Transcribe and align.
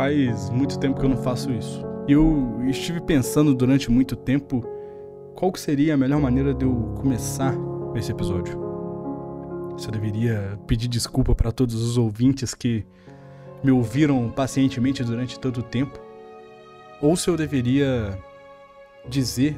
Faz 0.00 0.48
muito 0.48 0.78
tempo 0.78 0.98
que 0.98 1.04
eu 1.04 1.10
não 1.10 1.18
faço 1.18 1.52
isso. 1.52 1.84
E 2.08 2.12
eu 2.12 2.58
estive 2.70 3.02
pensando 3.02 3.54
durante 3.54 3.90
muito 3.90 4.16
tempo 4.16 4.64
qual 5.34 5.54
seria 5.56 5.92
a 5.92 5.96
melhor 5.98 6.18
maneira 6.18 6.54
de 6.54 6.64
eu 6.64 6.94
começar 6.96 7.54
esse 7.94 8.10
episódio. 8.10 8.58
Se 9.76 9.88
eu 9.88 9.92
deveria 9.92 10.58
pedir 10.66 10.88
desculpa 10.88 11.34
para 11.34 11.52
todos 11.52 11.74
os 11.74 11.98
ouvintes 11.98 12.54
que 12.54 12.86
me 13.62 13.70
ouviram 13.70 14.30
pacientemente 14.30 15.04
durante 15.04 15.38
tanto 15.38 15.62
tempo, 15.62 16.00
ou 17.02 17.14
se 17.14 17.28
eu 17.28 17.36
deveria 17.36 18.18
dizer 19.06 19.54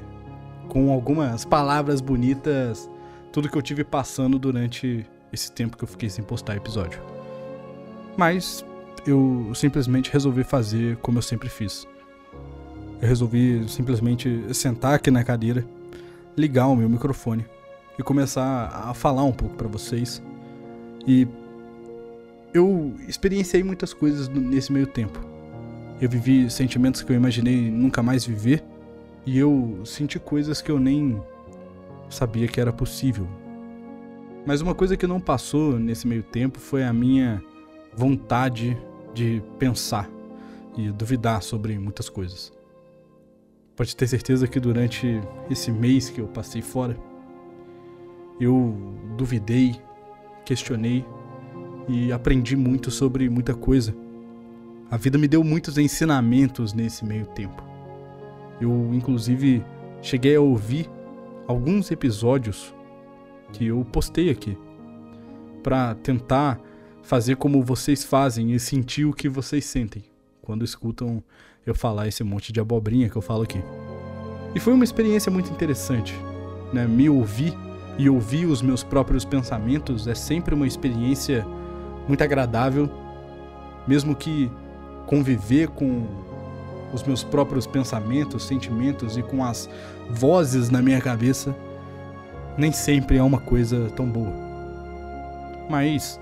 com 0.66 0.90
algumas 0.92 1.44
palavras 1.44 2.00
bonitas 2.00 2.90
tudo 3.30 3.48
que 3.48 3.56
eu 3.56 3.62
tive 3.62 3.84
passando 3.84 4.40
durante 4.40 5.06
esse 5.32 5.52
tempo 5.52 5.76
que 5.76 5.84
eu 5.84 5.88
fiquei 5.88 6.10
sem 6.10 6.24
postar 6.24 6.56
episódio. 6.56 7.00
Mas 8.16 8.64
eu 9.06 9.52
simplesmente 9.54 10.10
resolvi 10.12 10.44
fazer 10.44 10.96
como 10.98 11.18
eu 11.18 11.22
sempre 11.22 11.48
fiz. 11.48 11.86
Eu 13.00 13.08
resolvi 13.08 13.68
simplesmente 13.68 14.54
sentar 14.54 14.94
aqui 14.94 15.10
na 15.10 15.24
cadeira, 15.24 15.66
ligar 16.36 16.68
o 16.68 16.76
meu 16.76 16.88
microfone 16.88 17.44
e 17.98 18.02
começar 18.02 18.68
a 18.68 18.94
falar 18.94 19.24
um 19.24 19.32
pouco 19.32 19.56
para 19.56 19.68
vocês. 19.68 20.22
E 21.06 21.26
eu 22.54 22.94
experienciei 23.08 23.62
muitas 23.62 23.92
coisas 23.92 24.28
nesse 24.28 24.72
meio 24.72 24.86
tempo. 24.86 25.18
Eu 26.00 26.08
vivi 26.08 26.48
sentimentos 26.50 27.02
que 27.02 27.10
eu 27.10 27.16
imaginei 27.16 27.70
nunca 27.70 28.02
mais 28.02 28.24
viver 28.24 28.62
e 29.26 29.38
eu 29.38 29.80
senti 29.84 30.18
coisas 30.18 30.60
que 30.60 30.70
eu 30.70 30.78
nem 30.78 31.20
sabia 32.08 32.46
que 32.46 32.60
era 32.60 32.72
possível. 32.72 33.26
Mas 34.46 34.60
uma 34.60 34.74
coisa 34.74 34.96
que 34.96 35.06
não 35.06 35.20
passou 35.20 35.78
nesse 35.78 36.06
meio 36.06 36.22
tempo 36.22 36.58
foi 36.58 36.84
a 36.84 36.92
minha 36.92 37.42
vontade 37.94 38.76
de 39.14 39.42
pensar 39.58 40.08
e 40.76 40.90
duvidar 40.90 41.42
sobre 41.42 41.78
muitas 41.78 42.08
coisas. 42.08 42.52
Pode 43.76 43.96
ter 43.96 44.06
certeza 44.06 44.46
que 44.46 44.60
durante 44.60 45.20
esse 45.50 45.70
mês 45.70 46.10
que 46.10 46.20
eu 46.20 46.28
passei 46.28 46.62
fora, 46.62 46.96
eu 48.40 48.76
duvidei, 49.16 49.80
questionei 50.44 51.04
e 51.88 52.12
aprendi 52.12 52.56
muito 52.56 52.90
sobre 52.90 53.28
muita 53.28 53.54
coisa. 53.54 53.94
A 54.90 54.96
vida 54.96 55.16
me 55.18 55.26
deu 55.26 55.42
muitos 55.42 55.78
ensinamentos 55.78 56.72
nesse 56.72 57.04
meio 57.04 57.26
tempo. 57.26 57.62
Eu, 58.60 58.90
inclusive, 58.92 59.64
cheguei 60.02 60.36
a 60.36 60.40
ouvir 60.40 60.88
alguns 61.46 61.90
episódios 61.90 62.74
que 63.52 63.66
eu 63.66 63.84
postei 63.90 64.30
aqui 64.30 64.56
para 65.62 65.94
tentar 65.96 66.60
fazer 67.02 67.36
como 67.36 67.62
vocês 67.62 68.04
fazem 68.04 68.52
e 68.52 68.60
sentir 68.60 69.04
o 69.04 69.12
que 69.12 69.28
vocês 69.28 69.64
sentem 69.64 70.04
quando 70.40 70.64
escutam 70.64 71.22
eu 71.64 71.74
falar 71.74 72.08
esse 72.08 72.24
monte 72.24 72.52
de 72.52 72.60
abobrinha 72.60 73.08
que 73.08 73.16
eu 73.16 73.22
falo 73.22 73.42
aqui. 73.42 73.62
E 74.54 74.60
foi 74.60 74.72
uma 74.72 74.84
experiência 74.84 75.30
muito 75.30 75.50
interessante, 75.50 76.14
né? 76.72 76.86
Me 76.86 77.08
ouvir 77.08 77.54
e 77.98 78.08
ouvir 78.08 78.46
os 78.46 78.62
meus 78.62 78.82
próprios 78.82 79.24
pensamentos 79.24 80.06
é 80.08 80.14
sempre 80.14 80.54
uma 80.54 80.66
experiência 80.66 81.46
muito 82.08 82.22
agradável, 82.22 82.90
mesmo 83.86 84.14
que 84.14 84.50
conviver 85.06 85.68
com 85.68 86.06
os 86.92 87.02
meus 87.02 87.22
próprios 87.22 87.66
pensamentos, 87.66 88.44
sentimentos 88.44 89.16
e 89.16 89.22
com 89.22 89.44
as 89.44 89.68
vozes 90.10 90.68
na 90.70 90.82
minha 90.82 91.00
cabeça 91.00 91.54
nem 92.56 92.72
sempre 92.72 93.16
é 93.16 93.22
uma 93.22 93.40
coisa 93.40 93.90
tão 93.96 94.06
boa. 94.06 94.32
Mas 95.70 96.20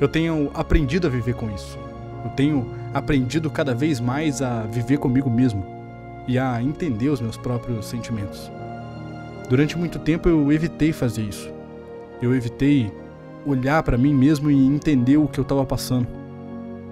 eu 0.00 0.08
tenho 0.08 0.50
aprendido 0.54 1.06
a 1.06 1.10
viver 1.10 1.34
com 1.34 1.50
isso. 1.50 1.78
Eu 2.24 2.30
tenho 2.30 2.66
aprendido 2.94 3.50
cada 3.50 3.74
vez 3.74 4.00
mais 4.00 4.42
a 4.42 4.62
viver 4.62 4.98
comigo 4.98 5.30
mesmo 5.30 5.64
e 6.26 6.38
a 6.38 6.62
entender 6.62 7.08
os 7.08 7.20
meus 7.20 7.36
próprios 7.36 7.86
sentimentos. 7.86 8.50
Durante 9.48 9.78
muito 9.78 9.98
tempo 9.98 10.28
eu 10.28 10.52
evitei 10.52 10.92
fazer 10.92 11.22
isso. 11.22 11.50
Eu 12.20 12.34
evitei 12.34 12.92
olhar 13.46 13.82
para 13.82 13.96
mim 13.96 14.14
mesmo 14.14 14.50
e 14.50 14.66
entender 14.66 15.16
o 15.16 15.26
que 15.26 15.40
eu 15.40 15.42
estava 15.42 15.64
passando. 15.64 16.06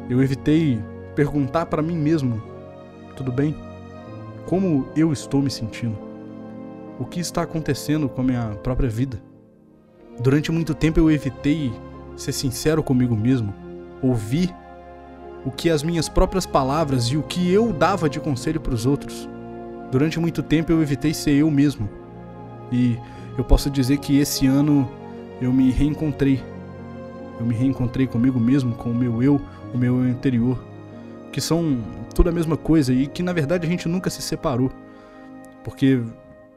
Eu 0.08 0.22
evitei 0.22 0.80
perguntar 1.14 1.66
para 1.66 1.82
mim 1.82 1.96
mesmo: 1.96 2.42
tudo 3.16 3.30
bem? 3.30 3.54
Como 4.46 4.86
eu 4.96 5.12
estou 5.12 5.42
me 5.42 5.50
sentindo? 5.50 5.98
O 6.98 7.04
que 7.04 7.20
está 7.20 7.42
acontecendo 7.42 8.08
com 8.08 8.20
a 8.20 8.24
minha 8.24 8.48
própria 8.62 8.88
vida? 8.88 9.20
Durante 10.20 10.50
muito 10.50 10.74
tempo 10.74 10.98
eu 10.98 11.10
evitei 11.10 11.72
ser 12.16 12.32
sincero 12.32 12.82
comigo 12.82 13.14
mesmo, 13.14 13.54
ouvir 14.02 14.54
o 15.44 15.50
que 15.50 15.70
as 15.70 15.82
minhas 15.82 16.08
próprias 16.08 16.44
palavras 16.44 17.04
e 17.04 17.16
o 17.16 17.22
que 17.22 17.52
eu 17.52 17.72
dava 17.72 18.08
de 18.08 18.18
conselho 18.18 18.60
para 18.60 18.74
os 18.74 18.84
outros. 18.84 19.28
Durante 19.92 20.18
muito 20.18 20.42
tempo 20.42 20.72
eu 20.72 20.82
evitei 20.82 21.14
ser 21.14 21.32
eu 21.32 21.50
mesmo. 21.50 21.88
E 22.72 22.98
eu 23.38 23.44
posso 23.44 23.70
dizer 23.70 23.98
que 23.98 24.18
esse 24.18 24.46
ano 24.46 24.90
eu 25.40 25.52
me 25.52 25.70
reencontrei. 25.70 26.42
Eu 27.38 27.46
me 27.46 27.54
reencontrei 27.54 28.06
comigo 28.06 28.40
mesmo, 28.40 28.74
com 28.74 28.90
o 28.90 28.94
meu 28.94 29.22
eu, 29.22 29.40
o 29.72 29.78
meu 29.78 30.02
eu 30.02 30.08
interior, 30.08 30.58
que 31.30 31.40
são 31.40 31.78
tudo 32.14 32.30
a 32.30 32.32
mesma 32.32 32.56
coisa 32.56 32.92
e 32.92 33.06
que 33.06 33.22
na 33.22 33.32
verdade 33.32 33.66
a 33.66 33.70
gente 33.70 33.86
nunca 33.88 34.10
se 34.10 34.22
separou. 34.22 34.72
Porque 35.62 36.02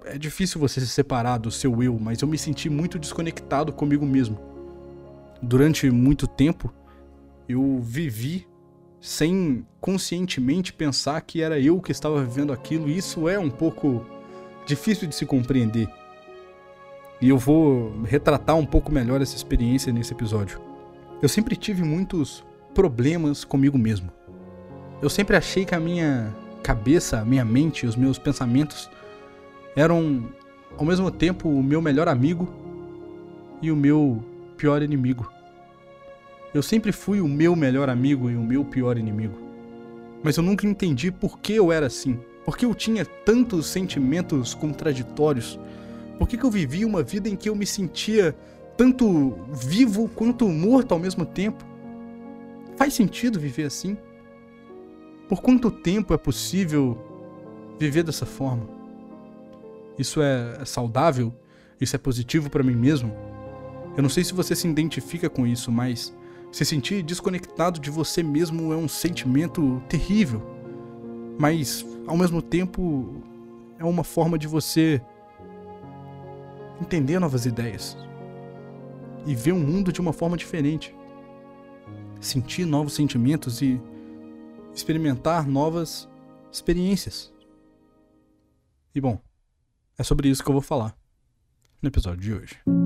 é 0.05 0.17
difícil 0.17 0.59
você 0.59 0.79
se 0.79 0.87
separar 0.87 1.37
do 1.37 1.51
seu 1.51 1.83
eu, 1.83 1.99
mas 1.99 2.21
eu 2.21 2.27
me 2.27 2.37
senti 2.37 2.69
muito 2.69 2.97
desconectado 2.97 3.71
comigo 3.71 4.05
mesmo 4.05 4.49
durante 5.41 5.89
muito 5.89 6.27
tempo, 6.27 6.73
eu 7.47 7.79
vivi 7.81 8.47
sem 9.01 9.65
conscientemente 9.79 10.73
pensar 10.73 11.21
que 11.21 11.41
era 11.41 11.59
eu 11.59 11.79
que 11.79 11.91
estava 11.91 12.23
vivendo 12.23 12.51
aquilo, 12.51 12.89
e 12.89 12.97
isso 12.97 13.29
é 13.29 13.39
um 13.39 13.49
pouco 13.49 14.05
difícil 14.65 15.07
de 15.07 15.15
se 15.15 15.25
compreender. 15.25 15.87
E 17.21 17.29
eu 17.29 17.37
vou 17.37 18.01
retratar 18.03 18.55
um 18.55 18.65
pouco 18.65 18.91
melhor 18.91 19.21
essa 19.21 19.35
experiência 19.35 19.91
nesse 19.91 20.13
episódio. 20.13 20.61
Eu 21.21 21.27
sempre 21.27 21.55
tive 21.55 21.83
muitos 21.83 22.45
problemas 22.73 23.43
comigo 23.43 23.77
mesmo. 23.77 24.09
Eu 25.01 25.09
sempre 25.09 25.35
achei 25.35 25.65
que 25.65 25.75
a 25.75 25.79
minha 25.79 26.33
cabeça, 26.61 27.19
a 27.19 27.25
minha 27.25 27.43
mente, 27.43 27.85
os 27.85 27.95
meus 27.95 28.17
pensamentos 28.17 28.89
eram 29.75 30.29
ao 30.77 30.85
mesmo 30.85 31.09
tempo 31.09 31.49
o 31.49 31.63
meu 31.63 31.81
melhor 31.81 32.07
amigo 32.07 32.47
e 33.61 33.71
o 33.71 33.75
meu 33.75 34.23
pior 34.59 34.83
inimigo. 34.83 35.31
Eu 36.53 36.61
sempre 36.61 36.91
fui 36.91 37.21
o 37.21 37.27
meu 37.27 37.55
melhor 37.55 37.89
amigo 37.89 38.29
e 38.29 38.35
o 38.35 38.43
meu 38.43 38.65
pior 38.65 38.97
inimigo. 38.97 39.39
Mas 40.21 40.35
eu 40.35 40.43
nunca 40.43 40.67
entendi 40.67 41.11
por 41.11 41.39
que 41.39 41.53
eu 41.53 41.71
era 41.71 41.85
assim. 41.85 42.19
Por 42.43 42.57
que 42.57 42.65
eu 42.65 42.75
tinha 42.75 43.05
tantos 43.05 43.67
sentimentos 43.67 44.53
contraditórios? 44.53 45.57
Por 46.17 46.27
que, 46.27 46.37
que 46.37 46.43
eu 46.43 46.51
vivia 46.51 46.85
uma 46.85 47.01
vida 47.01 47.29
em 47.29 47.35
que 47.35 47.47
eu 47.47 47.55
me 47.55 47.65
sentia 47.65 48.35
tanto 48.75 49.37
vivo 49.53 50.09
quanto 50.09 50.49
morto 50.49 50.93
ao 50.93 50.99
mesmo 50.99 51.25
tempo? 51.25 51.63
Faz 52.75 52.93
sentido 52.93 53.39
viver 53.39 53.65
assim? 53.65 53.97
Por 55.29 55.41
quanto 55.41 55.71
tempo 55.71 56.13
é 56.13 56.17
possível 56.17 56.97
viver 57.79 58.03
dessa 58.03 58.25
forma? 58.25 58.67
Isso 59.97 60.21
é 60.21 60.65
saudável? 60.65 61.33
Isso 61.79 61.95
é 61.95 61.99
positivo 61.99 62.49
para 62.49 62.63
mim 62.63 62.75
mesmo? 62.75 63.28
Eu 63.95 64.03
não 64.03 64.09
sei 64.09 64.23
se 64.23 64.33
você 64.33 64.55
se 64.55 64.67
identifica 64.67 65.29
com 65.29 65.45
isso, 65.45 65.71
mas 65.71 66.15
se 66.51 66.65
sentir 66.65 67.03
desconectado 67.03 67.79
de 67.79 67.89
você 67.89 68.23
mesmo 68.23 68.73
é 68.73 68.75
um 68.75 68.87
sentimento 68.87 69.81
terrível. 69.87 70.41
Mas, 71.39 71.85
ao 72.07 72.17
mesmo 72.17 72.41
tempo, 72.41 73.23
é 73.77 73.83
uma 73.83 74.03
forma 74.03 74.37
de 74.37 74.47
você 74.47 75.01
entender 76.81 77.19
novas 77.19 77.45
ideias 77.45 77.97
e 79.25 79.35
ver 79.35 79.51
o 79.51 79.59
mundo 79.59 79.91
de 79.91 80.01
uma 80.01 80.13
forma 80.13 80.37
diferente. 80.37 80.95
Sentir 82.19 82.65
novos 82.65 82.93
sentimentos 82.93 83.61
e 83.61 83.79
experimentar 84.73 85.47
novas 85.47 86.09
experiências. 86.51 87.33
E 88.93 88.99
bom, 88.99 89.19
é 89.97 90.03
sobre 90.03 90.29
isso 90.29 90.43
que 90.43 90.49
eu 90.49 90.53
vou 90.53 90.61
falar 90.61 90.95
no 91.81 91.87
episódio 91.87 92.21
de 92.21 92.33
hoje. 92.33 92.78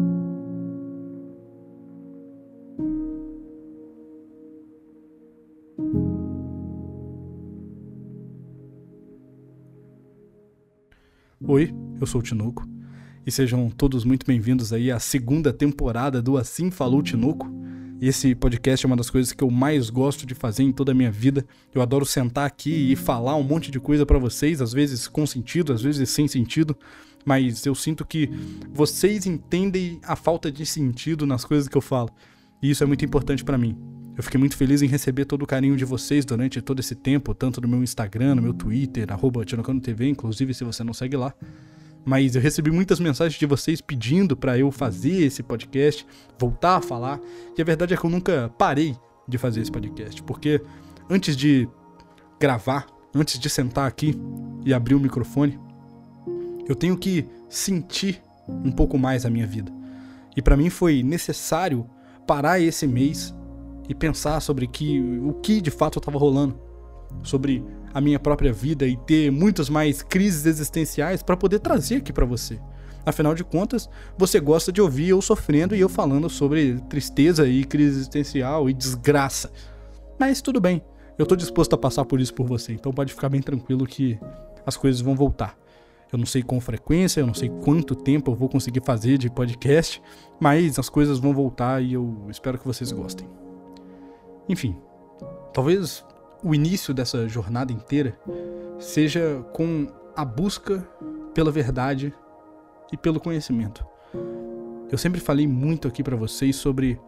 Oi, 11.53 11.71
eu 12.01 12.07
sou 12.07 12.19
o 12.19 12.23
Tinuco 12.23 12.67
e 13.23 13.31
sejam 13.31 13.69
todos 13.69 14.03
muito 14.03 14.25
bem-vindos 14.25 14.73
aí 14.73 14.89
à 14.89 14.97
segunda 14.97 15.53
temporada 15.53 16.19
do 16.19 16.35
Assim 16.35 16.71
Falou 16.71 17.03
Tinuco. 17.03 17.47
Esse 18.01 18.33
podcast 18.33 18.83
é 18.83 18.88
uma 18.88 18.95
das 18.95 19.11
coisas 19.11 19.31
que 19.33 19.44
eu 19.44 19.51
mais 19.51 19.91
gosto 19.91 20.25
de 20.25 20.33
fazer 20.33 20.63
em 20.63 20.71
toda 20.71 20.94
a 20.94 20.95
minha 20.95 21.11
vida. 21.11 21.45
Eu 21.71 21.83
adoro 21.83 22.07
sentar 22.07 22.47
aqui 22.47 22.91
e 22.91 22.95
falar 22.95 23.35
um 23.35 23.44
monte 23.44 23.69
de 23.69 23.79
coisa 23.79 24.03
para 24.03 24.17
vocês, 24.17 24.63
às 24.63 24.73
vezes 24.73 25.07
com 25.07 25.27
sentido, 25.27 25.71
às 25.71 25.83
vezes 25.83 26.09
sem 26.09 26.27
sentido, 26.27 26.75
mas 27.23 27.63
eu 27.67 27.75
sinto 27.75 28.03
que 28.03 28.31
vocês 28.73 29.27
entendem 29.27 30.00
a 30.01 30.15
falta 30.15 30.51
de 30.51 30.65
sentido 30.65 31.27
nas 31.27 31.45
coisas 31.45 31.67
que 31.67 31.77
eu 31.77 31.81
falo. 31.81 32.09
E 32.63 32.71
isso 32.71 32.83
é 32.83 32.88
muito 32.88 33.05
importante 33.05 33.44
para 33.44 33.59
mim. 33.59 33.77
Eu 34.15 34.21
fiquei 34.21 34.39
muito 34.39 34.56
feliz 34.56 34.81
em 34.81 34.88
receber 34.88 35.25
todo 35.25 35.42
o 35.42 35.48
carinho 35.48 35.75
de 35.75 35.86
vocês 35.86 36.24
durante 36.24 36.62
todo 36.62 36.80
esse 36.80 36.94
tempo, 36.94 37.33
tanto 37.33 37.60
no 37.60 37.68
meu 37.68 37.81
Instagram, 37.81 38.36
no 38.36 38.42
meu 38.42 38.54
Twitter, 38.54 39.12
arroba 39.12 39.44
TV, 39.44 40.07
inclusive 40.07 40.54
se 40.54 40.63
você 40.63 40.83
não 40.83 40.94
segue 40.94 41.18
lá. 41.18 41.33
Mas 42.06 42.36
eu 42.36 42.42
recebi 42.42 42.69
muitas 42.69 43.00
mensagens 43.00 43.39
de 43.39 43.45
vocês 43.45 43.81
pedindo 43.81 44.36
para 44.36 44.57
eu 44.57 44.71
fazer 44.71 45.24
esse 45.24 45.42
podcast, 45.42 46.06
voltar 46.38 46.77
a 46.77 46.81
falar. 46.81 47.19
E 47.57 47.62
a 47.62 47.65
verdade 47.65 47.94
é 47.94 47.98
que 47.98 48.06
eu 48.06 48.10
nunca 48.10 48.54
parei 48.57 48.95
de 49.27 49.38
fazer 49.38 49.62
esse 49.62 49.71
podcast, 49.71 50.21
porque 50.24 50.62
antes 51.10 51.36
de 51.36 51.68
gravar, 52.39 52.86
antes 53.15 53.39
de 53.39 53.50
sentar 53.50 53.88
aqui 53.88 54.15
e 54.65 54.74
abrir 54.74 54.95
o 54.95 55.00
microfone, 55.00 55.57
eu 56.68 56.75
tenho 56.75 56.98
que 56.98 57.25
sentir 57.50 58.21
um 58.48 58.71
pouco 58.71 58.98
mais 58.98 59.25
a 59.25 59.30
minha 59.30 59.48
vida. 59.48 59.71
E 60.36 60.42
para 60.42 60.57
mim 60.57 60.69
foi 60.69 61.01
necessário 61.01 61.89
parar 62.27 62.60
esse 62.60 62.86
mês 62.86 63.33
e 63.88 63.95
pensar 63.95 64.39
sobre 64.39 64.68
que, 64.68 65.00
o 65.00 65.33
que 65.33 65.62
de 65.62 65.71
fato 65.71 66.00
estava 66.00 66.18
rolando, 66.18 66.56
sobre 67.21 67.63
a 67.94 68.01
minha 68.01 68.19
própria 68.19 68.51
vida 68.51 68.88
e 68.88 68.97
ter 68.97 69.31
muitas 69.31 69.69
mais 69.69 70.01
crises 70.01 70.45
existenciais 70.45 71.21
para 71.21 71.38
poder 71.38 71.59
trazer 71.59 71.97
aqui 71.97 72.12
para 72.12 72.25
você. 72.25 72.59
Afinal 73.06 73.35
de 73.35 73.44
contas, 73.44 73.89
você 74.18 74.39
gosta 74.39 74.71
de 74.71 74.81
ouvir 74.81 75.09
eu 75.09 75.21
sofrendo 75.21 75.75
e 75.75 75.80
eu 75.80 75.89
falando 75.89 76.30
sobre 76.30 76.80
tristeza 76.89 77.47
e 77.47 77.65
crise 77.65 77.97
existencial 77.97 78.69
e 78.69 78.74
desgraça. 78.74 79.51
Mas 80.18 80.41
tudo 80.41 80.62
bem, 80.62 80.81
eu 81.18 81.25
tô 81.25 81.36
disposto 81.36 81.74
a 81.74 81.77
passar 81.77 82.06
por 82.06 82.21
isso 82.21 82.33
por 82.33 82.47
você, 82.47 82.74
então 82.74 82.94
pode 82.94 83.13
ficar 83.13 83.29
bem 83.29 83.41
tranquilo 83.41 83.86
que 83.86 84.18
as 84.65 84.77
coisas 84.77 85.01
vão 85.01 85.15
voltar. 85.15 85.57
Eu 86.12 86.18
não 86.18 86.25
sei 86.25 86.44
com 86.44 86.62
frequência, 86.62 87.19
eu 87.19 87.27
não 87.27 87.33
sei 87.33 87.50
quanto 87.50 87.95
tempo 87.95 88.31
eu 88.31 88.36
vou 88.36 88.47
conseguir 88.47 88.83
fazer 88.86 89.18
de 89.18 89.29
podcast, 89.29 90.01
mas 90.39 90.77
as 90.79 90.88
coisas 90.88 91.19
vão 91.19 91.33
voltar 91.33 91.83
e 91.83 91.94
eu 91.94 92.27
espero 92.29 92.57
que 92.57 92.65
vocês 92.65 92.91
gostem. 92.91 93.43
Enfim, 94.48 94.75
talvez 95.54 96.06
o 96.44 96.54
início 96.54 96.94
dessa 96.94 97.28
jornada 97.28 97.72
inteira 97.72 98.18
seja 98.80 99.44
com 99.54 99.88
a 100.16 100.25
busca 100.25 100.88
pela 101.34 101.51
verdade 101.51 102.13
e 102.92 102.98
pelo 102.98 103.19
conhecimento. 103.19 103.86
Eu 104.92 104.98
sempre 104.98 105.19
falei 105.19 105.48
muito 105.48 105.88
aqui 105.88 106.04
para 106.04 106.16
vocês 106.16 106.56
sobre 106.56 107.00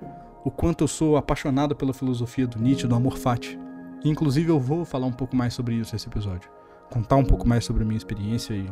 o 0.44 0.50
quanto 0.50 0.84
eu 0.84 0.88
sou 0.88 1.18
apaixonado 1.18 1.76
pela 1.76 1.94
filosofia 1.94 2.48
do 2.48 2.60
Nietzsche, 2.60 2.88
do 2.88 2.96
amor 2.96 3.18
fati. 3.18 3.60
Inclusive 4.04 4.50
eu 4.50 4.60
vou 4.60 4.86
falar 4.86 5.08
um 5.08 5.12
pouco 5.12 5.36
mais 5.36 5.54
sobre 5.54 5.76
isso 5.76 5.94
nesse 5.94 6.08
episódio, 6.08 6.50
contar 6.90 7.16
um 7.16 7.26
pouco 7.26 7.48
mais 7.48 7.66
sobre 7.66 7.84
a 7.84 7.86
minha 7.86 7.98
experiência 7.98 8.54
e 8.54 8.70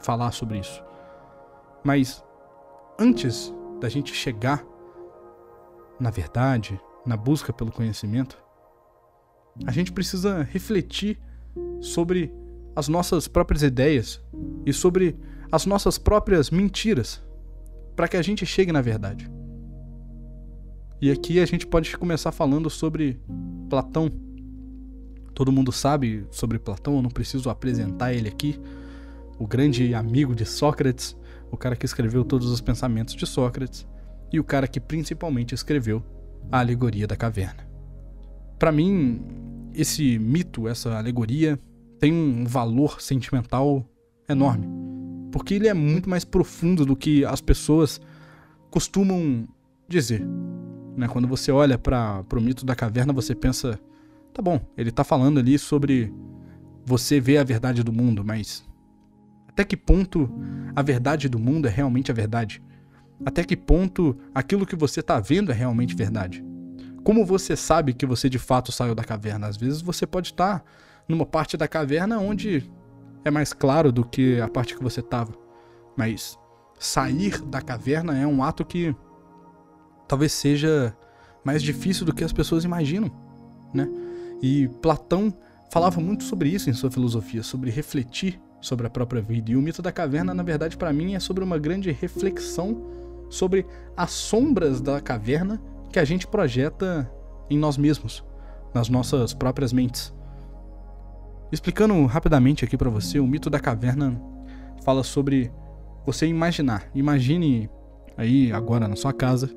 falar 0.00 0.32
sobre 0.32 0.58
isso. 0.58 0.82
Mas 1.82 2.24
antes 2.98 3.54
da 3.80 3.88
gente 3.88 4.14
chegar 4.14 4.64
na 5.98 6.10
verdade, 6.10 6.80
na 7.10 7.16
busca 7.16 7.52
pelo 7.52 7.72
conhecimento, 7.72 8.38
a 9.66 9.72
gente 9.72 9.90
precisa 9.90 10.42
refletir 10.44 11.18
sobre 11.80 12.32
as 12.76 12.86
nossas 12.86 13.26
próprias 13.26 13.64
ideias 13.64 14.22
e 14.64 14.72
sobre 14.72 15.18
as 15.50 15.66
nossas 15.66 15.98
próprias 15.98 16.50
mentiras 16.50 17.20
para 17.96 18.06
que 18.06 18.16
a 18.16 18.22
gente 18.22 18.46
chegue 18.46 18.70
na 18.70 18.80
verdade. 18.80 19.28
E 21.00 21.10
aqui 21.10 21.40
a 21.40 21.46
gente 21.46 21.66
pode 21.66 21.96
começar 21.98 22.30
falando 22.30 22.70
sobre 22.70 23.20
Platão. 23.68 24.08
Todo 25.34 25.50
mundo 25.50 25.72
sabe 25.72 26.24
sobre 26.30 26.60
Platão, 26.60 26.94
eu 26.94 27.02
não 27.02 27.10
preciso 27.10 27.50
apresentar 27.50 28.14
ele 28.14 28.28
aqui 28.28 28.60
o 29.36 29.48
grande 29.48 29.96
amigo 29.96 30.32
de 30.32 30.44
Sócrates, 30.44 31.16
o 31.50 31.56
cara 31.56 31.74
que 31.74 31.86
escreveu 31.86 32.24
todos 32.24 32.48
os 32.52 32.60
pensamentos 32.60 33.16
de 33.16 33.26
Sócrates 33.26 33.84
e 34.32 34.38
o 34.38 34.44
cara 34.44 34.68
que 34.68 34.78
principalmente 34.78 35.56
escreveu 35.56 36.04
a 36.50 36.58
alegoria 36.60 37.06
da 37.06 37.16
caverna. 37.16 37.68
Para 38.58 38.70
mim, 38.70 39.22
esse 39.74 40.18
mito, 40.18 40.68
essa 40.68 40.96
alegoria, 40.96 41.58
tem 41.98 42.12
um 42.12 42.44
valor 42.44 43.00
sentimental 43.00 43.84
enorme, 44.28 44.66
porque 45.32 45.54
ele 45.54 45.68
é 45.68 45.74
muito 45.74 46.08
mais 46.08 46.24
profundo 46.24 46.84
do 46.86 46.96
que 46.96 47.24
as 47.24 47.40
pessoas 47.40 48.00
costumam 48.70 49.46
dizer. 49.88 50.26
Né? 50.96 51.08
Quando 51.08 51.28
você 51.28 51.50
olha 51.50 51.78
para 51.78 52.24
o 52.32 52.40
mito 52.40 52.64
da 52.64 52.74
caverna, 52.74 53.12
você 53.12 53.34
pensa, 53.34 53.78
tá 54.32 54.40
bom, 54.40 54.60
ele 54.76 54.90
está 54.90 55.04
falando 55.04 55.38
ali 55.38 55.58
sobre 55.58 56.12
você 56.84 57.20
ver 57.20 57.38
a 57.38 57.44
verdade 57.44 57.82
do 57.82 57.92
mundo, 57.92 58.24
mas 58.24 58.64
até 59.48 59.64
que 59.64 59.76
ponto 59.76 60.30
a 60.74 60.82
verdade 60.82 61.28
do 61.28 61.38
mundo 61.38 61.68
é 61.68 61.70
realmente 61.70 62.10
a 62.10 62.14
verdade? 62.14 62.62
Até 63.24 63.44
que 63.44 63.56
ponto 63.56 64.16
aquilo 64.34 64.66
que 64.66 64.76
você 64.76 65.00
está 65.00 65.20
vendo 65.20 65.50
é 65.50 65.54
realmente 65.54 65.94
verdade? 65.94 66.44
Como 67.04 67.24
você 67.24 67.56
sabe 67.56 67.94
que 67.94 68.06
você 68.06 68.28
de 68.28 68.38
fato 68.38 68.72
saiu 68.72 68.94
da 68.94 69.04
caverna? 69.04 69.46
Às 69.46 69.56
vezes 69.56 69.80
você 69.80 70.06
pode 70.06 70.28
estar 70.28 70.64
numa 71.08 71.26
parte 71.26 71.56
da 71.56 71.66
caverna 71.66 72.18
onde 72.18 72.70
é 73.24 73.30
mais 73.30 73.52
claro 73.52 73.90
do 73.92 74.04
que 74.04 74.40
a 74.40 74.48
parte 74.48 74.76
que 74.76 74.82
você 74.82 75.00
estava. 75.00 75.32
Mas 75.96 76.38
sair 76.78 77.40
da 77.42 77.60
caverna 77.60 78.16
é 78.16 78.26
um 78.26 78.42
ato 78.42 78.64
que 78.64 78.94
talvez 80.08 80.32
seja 80.32 80.96
mais 81.44 81.62
difícil 81.62 82.04
do 82.04 82.14
que 82.14 82.24
as 82.24 82.32
pessoas 82.32 82.64
imaginam, 82.64 83.10
né? 83.72 83.88
E 84.42 84.68
Platão 84.80 85.32
falava 85.70 86.00
muito 86.00 86.24
sobre 86.24 86.48
isso 86.48 86.68
em 86.70 86.72
sua 86.72 86.90
filosofia, 86.90 87.42
sobre 87.42 87.70
refletir 87.70 88.40
sobre 88.60 88.86
a 88.86 88.90
própria 88.90 89.22
vida. 89.22 89.50
E 89.50 89.56
o 89.56 89.62
mito 89.62 89.80
da 89.80 89.90
caverna, 89.90 90.34
na 90.34 90.42
verdade, 90.42 90.76
para 90.76 90.92
mim, 90.92 91.14
é 91.14 91.20
sobre 91.20 91.42
uma 91.42 91.58
grande 91.58 91.90
reflexão 91.90 92.99
sobre 93.30 93.64
as 93.96 94.10
sombras 94.10 94.80
da 94.80 95.00
caverna 95.00 95.58
que 95.90 95.98
a 95.98 96.04
gente 96.04 96.26
projeta 96.26 97.10
em 97.48 97.56
nós 97.56 97.78
mesmos, 97.78 98.22
nas 98.74 98.90
nossas 98.90 99.32
próprias 99.32 99.72
mentes. 99.72 100.12
Explicando 101.50 102.04
rapidamente 102.06 102.64
aqui 102.64 102.76
para 102.76 102.90
você, 102.90 103.18
o 103.18 103.26
mito 103.26 103.48
da 103.48 103.58
caverna 103.58 104.20
fala 104.84 105.02
sobre 105.02 105.50
você 106.04 106.26
imaginar. 106.26 106.88
Imagine 106.94 107.70
aí 108.16 108.52
agora 108.52 108.86
na 108.86 108.96
sua 108.96 109.12
casa 109.12 109.50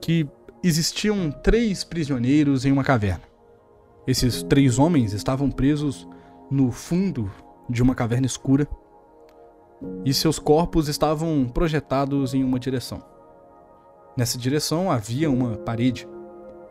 que 0.00 0.28
existiam 0.62 1.30
três 1.30 1.82
prisioneiros 1.82 2.64
em 2.64 2.72
uma 2.72 2.84
caverna. 2.84 3.22
Esses 4.06 4.42
três 4.42 4.78
homens 4.78 5.12
estavam 5.12 5.50
presos 5.50 6.08
no 6.50 6.70
fundo 6.70 7.30
de 7.68 7.82
uma 7.82 7.94
caverna 7.94 8.26
escura 8.26 8.66
e 10.04 10.12
seus 10.12 10.38
corpos 10.38 10.88
estavam 10.88 11.48
projetados 11.48 12.34
em 12.34 12.42
uma 12.42 12.58
direção. 12.58 13.02
Nessa 14.16 14.36
direção 14.36 14.90
havia 14.90 15.30
uma 15.30 15.56
parede 15.56 16.08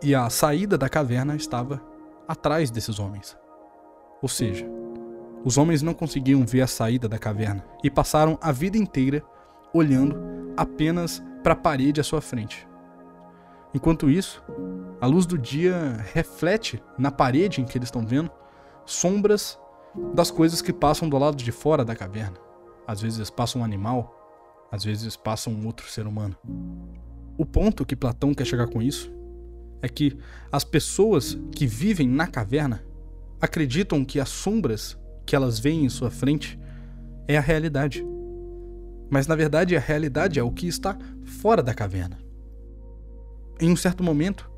e 0.04 0.14
a 0.14 0.30
saída 0.30 0.78
da 0.78 0.90
caverna 0.90 1.36
estava 1.36 1.82
atrás 2.28 2.70
desses 2.70 3.00
homens. 3.00 3.38
Ou 4.22 4.28
seja, 4.28 4.68
os 5.46 5.58
homens 5.58 5.82
não 5.82 5.94
conseguiam 5.94 6.46
ver 6.46 6.62
a 6.62 6.68
saída 6.68 7.08
da 7.08 7.18
caverna 7.18 7.64
e 7.84 7.90
passaram 7.90 8.38
a 8.42 8.52
vida 8.52 8.78
inteira 8.78 9.24
olhando 9.74 10.18
apenas 10.58 11.24
para 11.42 11.54
a 11.54 11.56
parede 11.56 12.02
à 12.02 12.04
sua 12.04 12.20
frente. 12.20 12.68
Enquanto 13.74 14.10
isso, 14.10 14.44
a 15.00 15.06
luz 15.06 15.26
do 15.26 15.38
dia 15.38 16.04
reflete 16.14 16.84
na 16.98 17.12
parede 17.12 17.62
em 17.62 17.66
que 17.66 17.78
eles 17.78 17.88
estão 17.88 18.06
vendo 18.06 18.32
sombras 18.86 19.60
das 20.14 20.32
coisas 20.32 20.62
que 20.62 20.74
passam 20.74 21.08
do 21.08 21.18
lado 21.18 21.38
de 21.38 21.52
fora 21.52 21.86
da 21.86 21.96
caverna. 21.96 22.47
Às 22.88 23.01
vezes 23.01 23.29
passa 23.29 23.60
um 23.60 23.63
animal, 23.63 24.15
às 24.72 24.84
vezes 24.84 25.17
passa 25.17 25.50
um 25.50 25.65
outro 25.65 25.89
ser 25.89 26.08
humano. 26.08 26.38
O 27.38 27.46
ponto 27.46 27.86
que 27.86 27.96
Platão 27.96 28.34
quer 28.34 28.46
chegar 28.46 28.67
com 28.67 28.82
isso 28.82 29.12
é 29.82 29.89
que 29.89 30.17
as 30.51 30.63
pessoas 30.63 31.38
que 31.51 31.67
vivem 31.67 32.08
na 32.08 32.25
caverna 32.25 32.84
acreditam 33.39 34.03
que 34.03 34.20
as 34.20 34.29
sombras 34.29 34.98
que 35.25 35.36
elas 35.36 35.60
veem 35.60 35.86
em 35.86 35.89
sua 35.89 36.10
frente 36.10 36.58
é 37.27 37.38
a 37.38 37.41
realidade. 37.41 38.06
Mas 39.10 39.27
na 39.27 39.36
verdade 39.36 39.75
a 39.75 39.79
realidade 39.79 40.39
é 40.39 40.44
o 40.44 40.51
que 40.51 40.67
está 40.67 40.98
fora 41.24 41.62
da 41.62 41.74
caverna. 41.74 42.17
Em 43.60 43.70
um 43.70 43.75
certo 43.75 44.03
momento, 44.03 44.50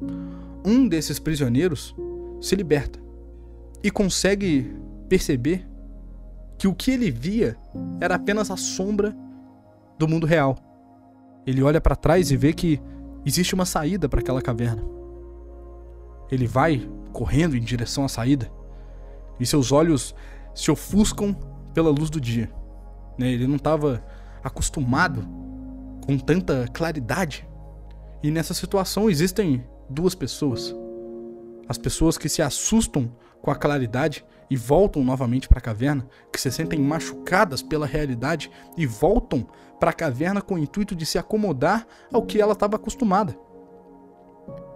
um 0.64 0.88
desses 0.88 1.20
prisioneiros 1.20 1.96
se 2.42 2.56
liberta 2.56 3.00
e 3.84 3.90
consegue 3.90 4.74
perceber 5.08 5.66
que 6.60 6.68
o 6.68 6.76
que 6.76 6.92
ele 6.92 7.10
via 7.10 7.56
era 8.02 8.16
apenas 8.16 8.52
a 8.52 8.58
sombra 8.58 9.16
do 9.98 10.10
mundo 10.10 10.28
real. 10.28 10.58
Ele 11.48 11.64
olha 11.64 11.80
para 11.80 11.96
trás 11.96 12.32
e 12.32 12.38
vê 12.38 12.52
que 12.52 12.82
existe 13.26 13.56
uma 13.56 13.66
saída 13.66 14.10
para 14.10 14.20
aquela 14.20 14.42
caverna. 14.42 14.84
Ele 16.30 16.46
vai 16.46 16.88
correndo 17.14 17.56
em 17.56 17.62
direção 17.62 18.04
à 18.04 18.10
saída 18.10 18.52
e 19.40 19.46
seus 19.46 19.72
olhos 19.72 20.14
se 20.54 20.70
ofuscam 20.70 21.34
pela 21.74 21.90
luz 21.90 22.10
do 22.10 22.20
dia. 22.20 22.52
Né? 23.18 23.32
Ele 23.32 23.48
não 23.48 23.56
estava 23.56 24.04
acostumado 24.44 25.26
com 26.06 26.18
tanta 26.18 26.68
claridade. 26.74 27.48
E 28.22 28.30
nessa 28.30 28.54
situação 28.54 29.10
existem 29.10 29.64
duas 29.90 30.14
pessoas. 30.14 30.76
As 31.70 31.78
pessoas 31.78 32.18
que 32.18 32.28
se 32.28 32.42
assustam 32.42 33.10
com 33.42 33.52
a 33.52 33.56
claridade 33.56 34.26
e 34.50 34.58
voltam 34.58 35.04
novamente 35.04 35.48
para 35.48 35.60
a 35.60 35.62
caverna, 35.62 36.08
que 36.32 36.42
se 36.42 36.52
sentem 36.52 36.80
machucadas 36.80 37.62
pela 37.62 37.86
realidade 37.86 38.50
e 38.76 38.86
voltam 38.86 39.48
para 39.80 39.92
a 39.92 39.94
caverna 39.94 40.42
com 40.42 40.56
o 40.56 40.60
intuito 40.60 40.96
de 40.96 41.06
se 41.06 41.18
acomodar 41.18 41.86
ao 42.12 42.26
que 42.26 42.42
ela 42.42 42.54
estava 42.54 42.76
acostumada. 42.76 43.38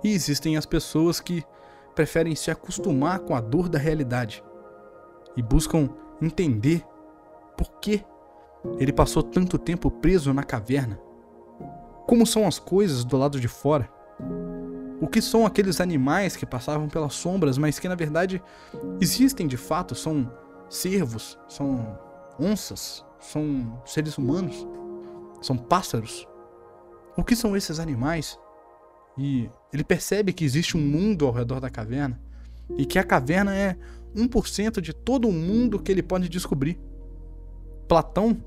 E 0.03 0.13
existem 0.13 0.57
as 0.57 0.65
pessoas 0.65 1.19
que 1.19 1.43
preferem 1.95 2.35
se 2.35 2.51
acostumar 2.51 3.19
com 3.19 3.35
a 3.35 3.41
dor 3.41 3.67
da 3.67 3.79
realidade 3.79 4.43
e 5.35 5.41
buscam 5.41 5.89
entender 6.21 6.83
por 7.57 7.79
que 7.79 8.03
ele 8.77 8.93
passou 8.93 9.21
tanto 9.21 9.57
tempo 9.57 9.91
preso 9.91 10.33
na 10.33 10.43
caverna. 10.43 10.99
Como 12.07 12.25
são 12.25 12.47
as 12.47 12.59
coisas 12.59 13.03
do 13.03 13.17
lado 13.17 13.39
de 13.39 13.47
fora? 13.47 13.89
O 15.03 15.07
que 15.09 15.21
são 15.21 15.45
aqueles 15.45 15.81
animais 15.81 16.37
que 16.37 16.45
passavam 16.45 16.87
pelas 16.87 17.13
sombras, 17.13 17.57
mas 17.57 17.77
que 17.77 17.89
na 17.89 17.93
verdade 17.93 18.41
existem 19.01 19.45
de 19.45 19.57
fato? 19.57 19.93
São 19.93 20.31
cervos, 20.69 21.37
são 21.45 21.99
onças, 22.39 23.03
são 23.19 23.81
seres 23.85 24.17
humanos, 24.17 24.65
são 25.41 25.57
pássaros. 25.57 26.25
O 27.17 27.23
que 27.23 27.35
são 27.35 27.53
esses 27.57 27.81
animais? 27.81 28.39
E 29.17 29.49
ele 29.73 29.83
percebe 29.83 30.31
que 30.31 30.45
existe 30.45 30.77
um 30.77 30.81
mundo 30.81 31.25
ao 31.25 31.33
redor 31.33 31.59
da 31.59 31.69
caverna 31.69 32.17
e 32.77 32.85
que 32.85 32.97
a 32.97 33.03
caverna 33.03 33.53
é 33.53 33.75
1% 34.15 34.79
de 34.79 34.93
todo 34.93 35.27
o 35.27 35.33
mundo 35.33 35.81
que 35.81 35.91
ele 35.91 36.01
pode 36.01 36.29
descobrir. 36.29 36.79
Platão 37.89 38.41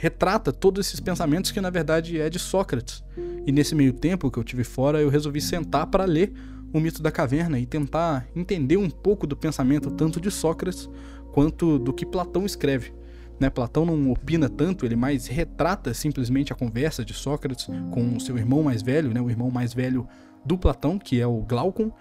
retrata 0.00 0.50
todos 0.50 0.86
esses 0.86 0.98
pensamentos 0.98 1.50
que 1.50 1.60
na 1.60 1.68
verdade 1.68 2.18
é 2.18 2.30
de 2.30 2.38
Sócrates. 2.38 3.04
E 3.46 3.52
nesse 3.52 3.74
meio 3.74 3.92
tempo 3.92 4.30
que 4.30 4.38
eu 4.38 4.44
tive 4.44 4.64
fora, 4.64 4.98
eu 4.98 5.10
resolvi 5.10 5.42
sentar 5.42 5.86
para 5.88 6.06
ler 6.06 6.32
o 6.72 6.80
mito 6.80 7.02
da 7.02 7.10
caverna 7.10 7.58
e 7.58 7.66
tentar 7.66 8.26
entender 8.34 8.78
um 8.78 8.88
pouco 8.88 9.26
do 9.26 9.36
pensamento 9.36 9.90
tanto 9.90 10.18
de 10.18 10.30
Sócrates 10.30 10.88
quanto 11.32 11.78
do 11.78 11.92
que 11.92 12.06
Platão 12.06 12.46
escreve. 12.46 12.94
Né, 13.38 13.50
Platão 13.50 13.84
não 13.84 14.10
opina 14.10 14.48
tanto, 14.48 14.86
ele 14.86 14.96
mais 14.96 15.26
retrata 15.26 15.92
simplesmente 15.92 16.50
a 16.50 16.56
conversa 16.56 17.04
de 17.04 17.12
Sócrates 17.12 17.68
com 17.90 18.16
o 18.16 18.20
seu 18.20 18.38
irmão 18.38 18.62
mais 18.62 18.80
velho, 18.80 19.12
né, 19.12 19.20
o 19.20 19.28
irmão 19.28 19.50
mais 19.50 19.74
velho 19.74 20.08
do 20.42 20.56
Platão, 20.56 20.98
que 20.98 21.20
é 21.20 21.26
o 21.26 21.42
Glaucon, 21.42 21.92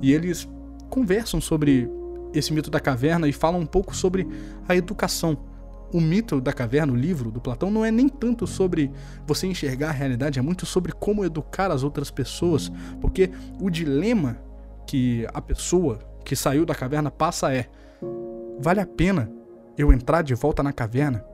e 0.00 0.12
eles 0.12 0.48
conversam 0.88 1.40
sobre 1.40 1.90
esse 2.32 2.52
mito 2.52 2.70
da 2.70 2.78
caverna 2.78 3.26
e 3.26 3.32
falam 3.32 3.60
um 3.60 3.66
pouco 3.66 3.96
sobre 3.96 4.28
a 4.68 4.76
educação. 4.76 5.47
O 5.92 6.00
mito 6.00 6.40
da 6.40 6.52
caverna, 6.52 6.92
o 6.92 6.96
livro 6.96 7.30
do 7.30 7.40
Platão, 7.40 7.70
não 7.70 7.84
é 7.84 7.90
nem 7.90 8.08
tanto 8.08 8.46
sobre 8.46 8.90
você 9.26 9.46
enxergar 9.46 9.88
a 9.88 9.92
realidade, 9.92 10.38
é 10.38 10.42
muito 10.42 10.66
sobre 10.66 10.92
como 10.92 11.24
educar 11.24 11.70
as 11.70 11.82
outras 11.82 12.10
pessoas, 12.10 12.70
porque 13.00 13.30
o 13.60 13.70
dilema 13.70 14.36
que 14.86 15.26
a 15.32 15.40
pessoa 15.40 15.98
que 16.24 16.36
saiu 16.36 16.66
da 16.66 16.74
caverna 16.74 17.10
passa 17.10 17.54
é: 17.54 17.68
vale 18.58 18.80
a 18.80 18.86
pena 18.86 19.30
eu 19.76 19.92
entrar 19.92 20.22
de 20.22 20.34
volta 20.34 20.62
na 20.62 20.72
caverna 20.72 21.24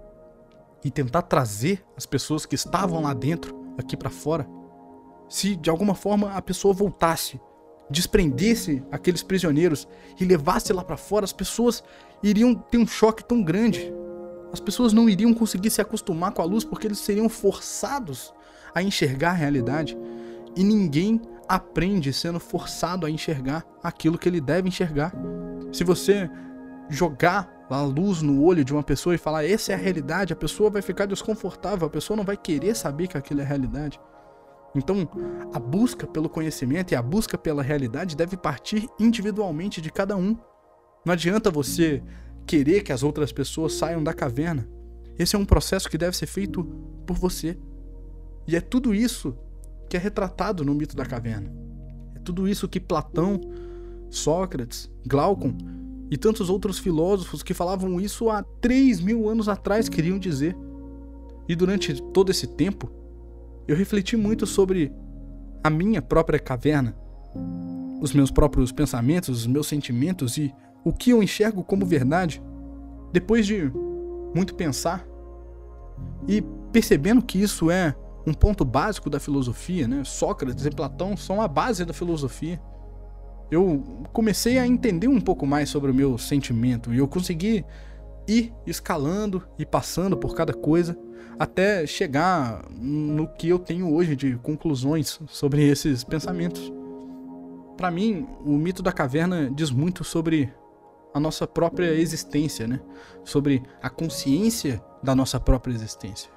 e 0.85 0.91
tentar 0.91 1.23
trazer 1.23 1.83
as 1.97 2.05
pessoas 2.05 2.45
que 2.45 2.55
estavam 2.55 3.03
lá 3.03 3.15
dentro 3.15 3.59
aqui 3.79 3.97
para 3.97 4.11
fora, 4.11 4.47
se 5.29 5.57
de 5.57 5.71
alguma 5.71 5.95
forma 5.95 6.33
a 6.33 6.43
pessoa 6.43 6.75
voltasse, 6.75 7.41
desprendesse 7.91 8.83
aqueles 8.91 9.23
prisioneiros 9.23 9.89
e 10.21 10.25
levasse 10.25 10.73
lá 10.73 10.85
para 10.85 10.97
fora, 10.97 11.25
as 11.25 11.33
pessoas 11.33 11.83
iriam 12.23 12.55
ter 12.55 12.79
um 12.79 12.87
choque 12.87 13.25
tão 13.25 13.43
grande. 13.43 13.93
As 14.55 14.61
pessoas 14.61 14.93
não 14.93 15.09
iriam 15.09 15.35
conseguir 15.35 15.69
se 15.69 15.81
acostumar 15.81 16.31
com 16.31 16.41
a 16.41 16.45
luz 16.45 16.63
porque 16.63 16.87
eles 16.87 17.01
seriam 17.01 17.29
forçados 17.29 18.33
a 18.73 18.81
enxergar 18.81 19.31
a 19.31 19.35
realidade. 19.35 19.99
E 20.55 20.63
ninguém 20.63 21.21
aprende 21.49 22.13
sendo 22.13 22.39
forçado 22.39 23.05
a 23.05 23.11
enxergar 23.11 23.65
aquilo 23.83 24.17
que 24.17 24.29
ele 24.29 24.41
deve 24.41 24.69
enxergar. 24.69 25.13
Se 25.73 25.83
você 25.83 26.31
jogar 26.89 27.53
a 27.69 27.83
luz 27.83 28.23
no 28.23 28.45
olho 28.45 28.65
de 28.65 28.73
uma 28.73 28.85
pessoa 28.85 29.17
e 29.17 29.19
falar 29.19 29.45
essa 29.45 29.73
é 29.73 29.75
a 29.75 29.79
realidade, 29.79 30.33
a 30.33 30.37
pessoa 30.37 30.71
vai 30.71 30.83
ficar 30.83 31.07
desconfortável, 31.07 31.89
a 31.89 31.91
pessoa 31.91 32.17
não 32.17 32.25
vai 32.25 32.37
querer 32.37 32.77
saber 32.77 33.09
que 33.09 33.19
aquilo 33.19 33.41
é 33.41 33.45
realidade. 33.45 34.01
Então, 34.73 35.09
a 35.53 35.59
busca 35.59 36.07
pelo 36.07 36.29
conhecimento 36.29 36.93
e 36.93 36.95
a 36.95 37.03
busca 37.03 37.37
pela 37.37 37.61
realidade 37.61 38.17
deve 38.17 38.37
partir 38.37 38.89
individualmente 39.01 39.81
de 39.81 39.91
cada 39.91 40.17
um. 40.17 40.39
Não 41.05 41.13
adianta 41.13 41.51
você 41.51 42.01
querer 42.47 42.83
que 42.83 42.93
as 42.93 43.03
outras 43.03 43.33
pessoas 43.33 43.75
saiam 43.75 44.03
da 44.03 44.13
caverna. 44.13 44.69
Esse 45.19 45.37
é 45.37 45.39
um 45.39 45.45
processo 45.45 45.89
que 45.89 45.99
deve 45.99 46.17
ser 46.17 46.27
feito 46.27 46.65
por 47.07 47.17
você. 47.17 47.57
E 48.47 48.57
é 48.57 48.61
tudo 48.61 48.95
isso 48.95 49.37
que 49.89 49.97
é 49.97 50.01
retratado 50.01 50.65
no 50.65 50.75
mito 50.75 50.97
da 50.97 51.07
caverna. 51.07 51.53
É 52.15 52.19
tudo 52.19 52.49
isso 52.49 52.69
que 52.69 52.81
Platão, 52.81 53.41
Sócrates, 54.11 54.91
Glaucon 55.07 55.57
e 56.11 56.17
tantos 56.17 56.51
outros 56.51 56.79
filósofos 56.79 57.43
que 57.43 57.55
falavam 57.55 58.01
isso 58.01 58.29
há 58.29 58.43
3 58.43 59.01
mil 59.01 59.29
anos 59.29 59.49
atrás 59.49 59.89
queriam 59.89 60.19
dizer. 60.19 60.57
E 61.49 61.55
durante 61.55 62.01
todo 62.13 62.31
esse 62.31 62.47
tempo, 62.47 62.91
eu 63.67 63.77
refleti 63.77 64.17
muito 64.17 64.47
sobre 64.47 64.93
a 65.63 65.71
minha 65.71 66.03
própria 66.03 66.39
caverna, 66.39 66.95
os 68.01 68.13
meus 68.13 68.31
próprios 68.31 68.71
pensamentos, 68.71 69.31
os 69.31 69.47
meus 69.47 69.67
sentimentos 69.67 70.37
e 70.37 70.55
o 70.85 70.93
que 70.93 71.11
eu 71.11 71.23
enxergo 71.23 71.65
como 71.65 71.87
verdade. 71.87 72.43
Depois 73.13 73.47
de 73.47 73.71
muito 74.35 74.55
pensar 74.55 75.07
e 76.27 76.43
percebendo 76.73 77.23
que 77.23 77.41
isso 77.41 77.71
é 77.71 77.95
um 78.27 78.35
ponto 78.35 78.65
básico 78.65 79.09
da 79.09 79.21
filosofia, 79.21 79.87
né? 79.87 80.03
Sócrates 80.05 80.67
e 80.67 80.71
Platão 80.71 81.17
são 81.17 81.41
a 81.41 81.47
base 81.49 81.85
da 81.85 81.93
filosofia 81.93 82.61
eu 83.51 83.83
comecei 84.13 84.59
a 84.59 84.67
entender 84.67 85.09
um 85.09 85.21
pouco 85.21 85.47
mais 85.47 85.69
sobre 85.69 85.91
o 85.91 85.95
meu 85.95 86.19
sentimento 86.19 86.93
e 86.93 86.99
eu 86.99 87.07
consegui 87.07 87.65
ir 88.27 88.53
escalando 88.67 89.43
e 89.59 89.67
passando 89.67 90.17
por 90.17 90.35
cada 90.35 90.53
coisa 90.53 90.99
até 91.39 91.87
chegar 91.87 92.65
no 92.71 93.27
que 93.27 93.49
eu 93.49 93.59
tenho 93.59 93.93
hoje 93.93 94.17
de 94.17 94.37
conclusões 94.37 95.21
sobre 95.29 95.67
esses 95.69 96.05
pensamentos. 96.05 96.73
Para 97.77 97.91
mim, 97.91 98.27
o 98.45 98.53
mito 98.53 98.83
da 98.83 98.93
caverna 98.93 99.51
diz 99.51 99.71
muito 99.71 100.05
sobre 100.05 100.53
a 101.15 101.21
nossa 101.21 101.47
própria 101.47 101.95
existência, 101.95 102.67
né? 102.67 102.81
Sobre 103.25 103.63
a 103.81 103.89
consciência 103.89 104.83
da 105.03 105.15
nossa 105.15 105.39
própria 105.39 105.73
existência. 105.73 106.29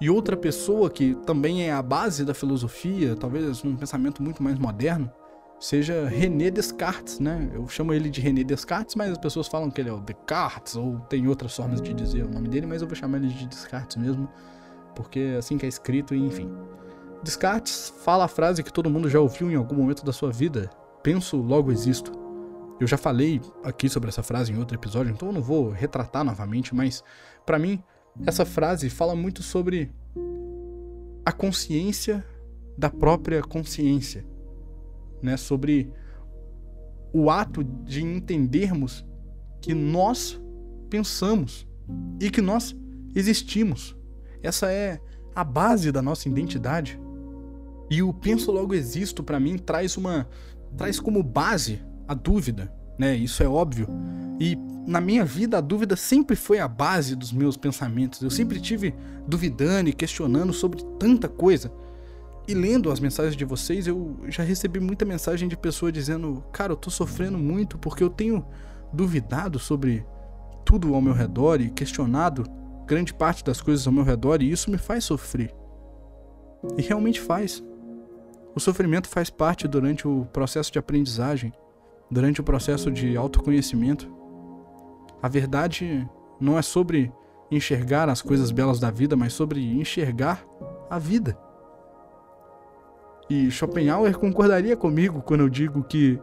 E 0.00 0.10
outra 0.10 0.36
pessoa 0.36 0.90
que 0.90 1.14
também 1.26 1.68
é 1.68 1.72
a 1.72 1.82
base 1.82 2.24
da 2.24 2.34
filosofia, 2.34 3.14
talvez 3.14 3.64
um 3.64 3.76
pensamento 3.76 4.22
muito 4.22 4.42
mais 4.42 4.58
moderno, 4.58 5.12
seja 5.60 6.08
René 6.08 6.50
Descartes, 6.50 7.20
né? 7.20 7.50
Eu 7.52 7.68
chamo 7.68 7.92
ele 7.92 8.10
de 8.10 8.20
René 8.20 8.42
Descartes, 8.42 8.94
mas 8.96 9.12
as 9.12 9.18
pessoas 9.18 9.46
falam 9.46 9.70
que 9.70 9.80
ele 9.80 9.90
é 9.90 9.92
o 9.92 10.00
Descartes, 10.00 10.74
ou 10.74 10.98
tem 11.00 11.28
outras 11.28 11.54
formas 11.54 11.80
de 11.80 11.92
dizer 11.92 12.24
o 12.24 12.30
nome 12.30 12.48
dele, 12.48 12.66
mas 12.66 12.82
eu 12.82 12.88
vou 12.88 12.96
chamar 12.96 13.18
ele 13.18 13.28
de 13.28 13.46
Descartes 13.46 13.96
mesmo, 13.96 14.28
porque 14.96 15.20
é 15.20 15.36
assim 15.36 15.56
que 15.58 15.66
é 15.66 15.68
escrito, 15.68 16.14
enfim. 16.14 16.50
Descartes 17.22 17.92
fala 18.04 18.24
a 18.24 18.28
frase 18.28 18.62
que 18.62 18.72
todo 18.72 18.90
mundo 18.90 19.08
já 19.08 19.20
ouviu 19.20 19.50
em 19.50 19.54
algum 19.54 19.76
momento 19.76 20.04
da 20.04 20.12
sua 20.12 20.30
vida: 20.30 20.70
penso, 21.02 21.36
logo 21.36 21.70
existo. 21.70 22.23
Eu 22.80 22.86
já 22.86 22.96
falei 22.96 23.40
aqui 23.62 23.88
sobre 23.88 24.08
essa 24.08 24.22
frase 24.22 24.52
em 24.52 24.58
outro 24.58 24.76
episódio, 24.76 25.12
então 25.12 25.28
eu 25.28 25.34
não 25.34 25.42
vou 25.42 25.70
retratar 25.70 26.24
novamente, 26.24 26.74
mas 26.74 27.04
para 27.46 27.58
mim 27.58 27.82
essa 28.26 28.44
frase 28.44 28.90
fala 28.90 29.14
muito 29.14 29.42
sobre 29.42 29.92
a 31.24 31.32
consciência 31.32 32.24
da 32.76 32.90
própria 32.90 33.42
consciência 33.42 34.24
né, 35.22 35.36
sobre 35.36 35.90
o 37.12 37.30
ato 37.30 37.64
de 37.64 38.02
entendermos 38.02 39.06
que 39.62 39.72
nós 39.72 40.40
pensamos 40.90 41.66
e 42.20 42.30
que 42.30 42.42
nós 42.42 42.76
existimos. 43.14 43.96
Essa 44.42 44.70
é 44.70 45.00
a 45.34 45.42
base 45.42 45.90
da 45.90 46.02
nossa 46.02 46.28
identidade. 46.28 47.00
E 47.88 48.02
o 48.02 48.12
penso 48.12 48.52
logo 48.52 48.74
existo 48.74 49.22
para 49.22 49.40
mim 49.40 49.56
traz 49.56 49.96
uma 49.96 50.28
traz 50.76 50.98
como 50.98 51.22
base 51.22 51.80
a 52.06 52.14
dúvida, 52.14 52.72
né? 52.98 53.14
Isso 53.16 53.42
é 53.42 53.48
óbvio. 53.48 53.88
E 54.40 54.56
na 54.86 55.00
minha 55.00 55.24
vida 55.24 55.58
a 55.58 55.60
dúvida 55.60 55.96
sempre 55.96 56.36
foi 56.36 56.58
a 56.58 56.68
base 56.68 57.16
dos 57.16 57.32
meus 57.32 57.56
pensamentos. 57.56 58.20
Eu 58.20 58.30
sempre 58.30 58.60
tive 58.60 58.94
duvidando 59.26 59.88
e 59.88 59.92
questionando 59.92 60.52
sobre 60.52 60.82
tanta 60.98 61.28
coisa. 61.28 61.72
E 62.46 62.52
lendo 62.52 62.92
as 62.92 63.00
mensagens 63.00 63.36
de 63.36 63.44
vocês, 63.44 63.86
eu 63.86 64.18
já 64.28 64.42
recebi 64.42 64.78
muita 64.78 65.04
mensagem 65.04 65.48
de 65.48 65.56
pessoa 65.56 65.90
dizendo: 65.90 66.44
Cara, 66.52 66.72
eu 66.72 66.76
tô 66.76 66.90
sofrendo 66.90 67.38
muito 67.38 67.78
porque 67.78 68.04
eu 68.04 68.10
tenho 68.10 68.44
duvidado 68.92 69.58
sobre 69.58 70.04
tudo 70.64 70.94
ao 70.94 71.00
meu 71.00 71.14
redor 71.14 71.60
e 71.60 71.70
questionado 71.70 72.44
grande 72.86 73.14
parte 73.14 73.42
das 73.42 73.60
coisas 73.60 73.86
ao 73.86 73.92
meu 73.92 74.04
redor 74.04 74.42
e 74.42 74.50
isso 74.50 74.70
me 74.70 74.78
faz 74.78 75.04
sofrer. 75.04 75.54
E 76.76 76.82
realmente 76.82 77.20
faz. 77.20 77.62
O 78.54 78.60
sofrimento 78.60 79.08
faz 79.08 79.30
parte 79.30 79.66
durante 79.66 80.06
o 80.06 80.26
processo 80.32 80.70
de 80.70 80.78
aprendizagem, 80.78 81.52
durante 82.10 82.40
o 82.40 82.44
processo 82.44 82.90
de 82.90 83.16
autoconhecimento. 83.16 84.12
A 85.22 85.28
verdade 85.28 86.08
não 86.40 86.58
é 86.58 86.62
sobre 86.62 87.12
enxergar 87.50 88.08
as 88.08 88.20
coisas 88.20 88.50
belas 88.50 88.78
da 88.80 88.90
vida, 88.90 89.16
mas 89.16 89.32
sobre 89.32 89.60
enxergar 89.78 90.44
a 90.90 90.98
vida. 90.98 91.38
E 93.28 93.50
Schopenhauer 93.50 94.18
concordaria 94.18 94.76
comigo 94.76 95.22
quando 95.22 95.40
eu 95.40 95.48
digo 95.48 95.82
que 95.82 96.20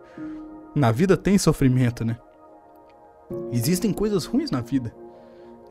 na 0.75 0.91
vida 0.91 1.17
tem 1.17 1.37
sofrimento, 1.37 2.05
né? 2.05 2.17
Existem 3.51 3.91
coisas 3.91 4.25
ruins 4.25 4.51
na 4.51 4.61
vida. 4.61 4.93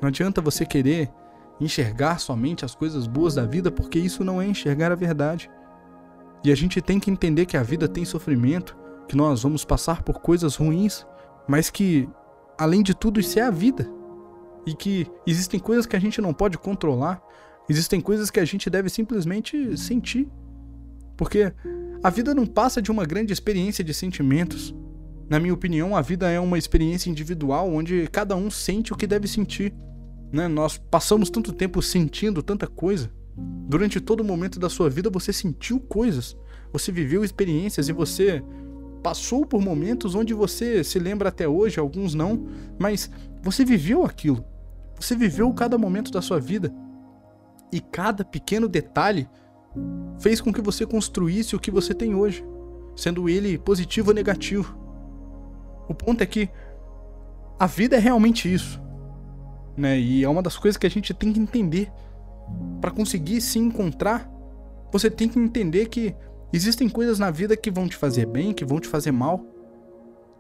Não 0.00 0.09
adianta 0.09 0.40
você 0.40 0.64
querer 0.64 1.11
enxergar 1.61 2.19
somente 2.19 2.64
as 2.64 2.75
coisas 2.75 3.07
boas 3.07 3.35
da 3.35 3.45
vida, 3.45 3.71
porque 3.71 3.99
isso 3.99 4.25
não 4.25 4.40
é 4.40 4.47
enxergar 4.47 4.90
a 4.90 4.97
verdade. 4.97 5.50
E 6.43 6.50
a 6.50 6.55
gente 6.55 6.81
tem 6.81 6.99
que 6.99 7.11
entender 7.11 7.45
que 7.45 7.57
a 7.57 7.62
vida 7.62 7.87
tem 7.87 8.05
sofrimento, 8.05 8.76
que 9.11 9.17
nós 9.17 9.43
vamos 9.43 9.64
passar 9.64 10.05
por 10.05 10.21
coisas 10.21 10.55
ruins, 10.55 11.05
mas 11.49 11.69
que, 11.69 12.09
além 12.57 12.81
de 12.81 12.95
tudo, 12.95 13.19
isso 13.19 13.40
é 13.40 13.43
a 13.43 13.50
vida. 13.50 13.90
E 14.64 14.73
que 14.73 15.05
existem 15.26 15.59
coisas 15.59 15.85
que 15.85 15.97
a 15.97 15.99
gente 15.99 16.21
não 16.21 16.33
pode 16.33 16.57
controlar, 16.57 17.21
existem 17.69 18.00
coisas 18.00 18.31
que 18.31 18.38
a 18.38 18.45
gente 18.45 18.71
deve 18.71 18.88
simplesmente 18.88 19.76
sentir. 19.76 20.29
Porque 21.17 21.52
a 22.05 22.09
vida 22.09 22.33
não 22.33 22.47
passa 22.47 22.81
de 22.81 22.88
uma 22.93 23.05
grande 23.05 23.33
experiência 23.33 23.83
de 23.83 23.93
sentimentos. 23.93 24.73
Na 25.29 25.40
minha 25.40 25.55
opinião, 25.55 25.97
a 25.97 26.02
vida 26.02 26.31
é 26.31 26.38
uma 26.38 26.57
experiência 26.57 27.11
individual 27.11 27.69
onde 27.69 28.07
cada 28.12 28.37
um 28.37 28.49
sente 28.49 28.93
o 28.93 28.97
que 28.97 29.09
deve 29.09 29.26
sentir. 29.26 29.75
Né? 30.33 30.47
Nós 30.47 30.79
passamos 30.79 31.31
tanto 31.31 31.52
tempo 31.52 31.83
sentindo 31.83 32.45
tanta 32.45 32.69
coisa. 32.69 33.11
Durante 33.67 34.00
todo 34.00 34.23
momento 34.23 34.61
da 34.61 34.69
sua 34.69 34.88
vida 34.88 35.11
você 35.11 35.33
sentiu 35.33 35.81
coisas, 35.81 36.37
você 36.73 36.93
viveu 36.93 37.25
experiências 37.25 37.88
e 37.88 37.93
você 37.93 38.40
passou 39.02 39.47
por 39.47 39.61
momentos 39.61 40.14
onde 40.14 40.35
você 40.35 40.85
se 40.85 40.99
lembra 40.99 41.28
até 41.28 41.49
hoje, 41.49 41.80
alguns 41.80 42.14
não, 42.14 42.47
mas 42.78 43.11
você 43.42 43.64
viveu 43.64 44.04
aquilo. 44.04 44.45
Você 44.99 45.16
viveu 45.16 45.52
cada 45.54 45.78
momento 45.78 46.11
da 46.11 46.21
sua 46.21 46.38
vida. 46.38 46.73
E 47.73 47.80
cada 47.80 48.25
pequeno 48.25 48.69
detalhe 48.69 49.28
fez 50.19 50.40
com 50.40 50.52
que 50.52 50.61
você 50.61 50.85
construísse 50.85 51.57
o 51.57 51.61
que 51.61 51.71
você 51.71 51.95
tem 51.95 52.14
hoje, 52.14 52.45
sendo 52.97 53.28
ele 53.28 53.57
positivo 53.57 54.11
ou 54.11 54.14
negativo. 54.14 54.76
O 55.88 55.95
ponto 55.95 56.23
é 56.23 56.26
que 56.26 56.49
a 57.59 57.66
vida 57.66 57.97
é 57.97 57.99
realmente 57.99 58.52
isso, 58.52 58.80
né? 59.76 59.99
E 59.99 60.25
é 60.25 60.28
uma 60.28 60.42
das 60.42 60.57
coisas 60.57 60.76
que 60.76 60.87
a 60.87 60.90
gente 60.90 61.14
tem 61.14 61.33
que 61.33 61.40
entender. 61.40 61.90
Para 62.80 62.90
conseguir 62.90 63.40
se 63.40 63.59
encontrar, 63.59 64.28
você 64.92 65.09
tem 65.09 65.28
que 65.28 65.38
entender 65.38 65.87
que 65.88 66.14
existem 66.52 66.88
coisas 66.88 67.19
na 67.19 67.30
vida 67.30 67.57
que 67.57 67.71
vão 67.71 67.88
te 67.88 67.97
fazer 67.97 68.26
bem, 68.26 68.52
que 68.52 68.64
vão 68.64 68.80
te 68.80 68.88
fazer 68.88 69.12
mal. 69.12 69.45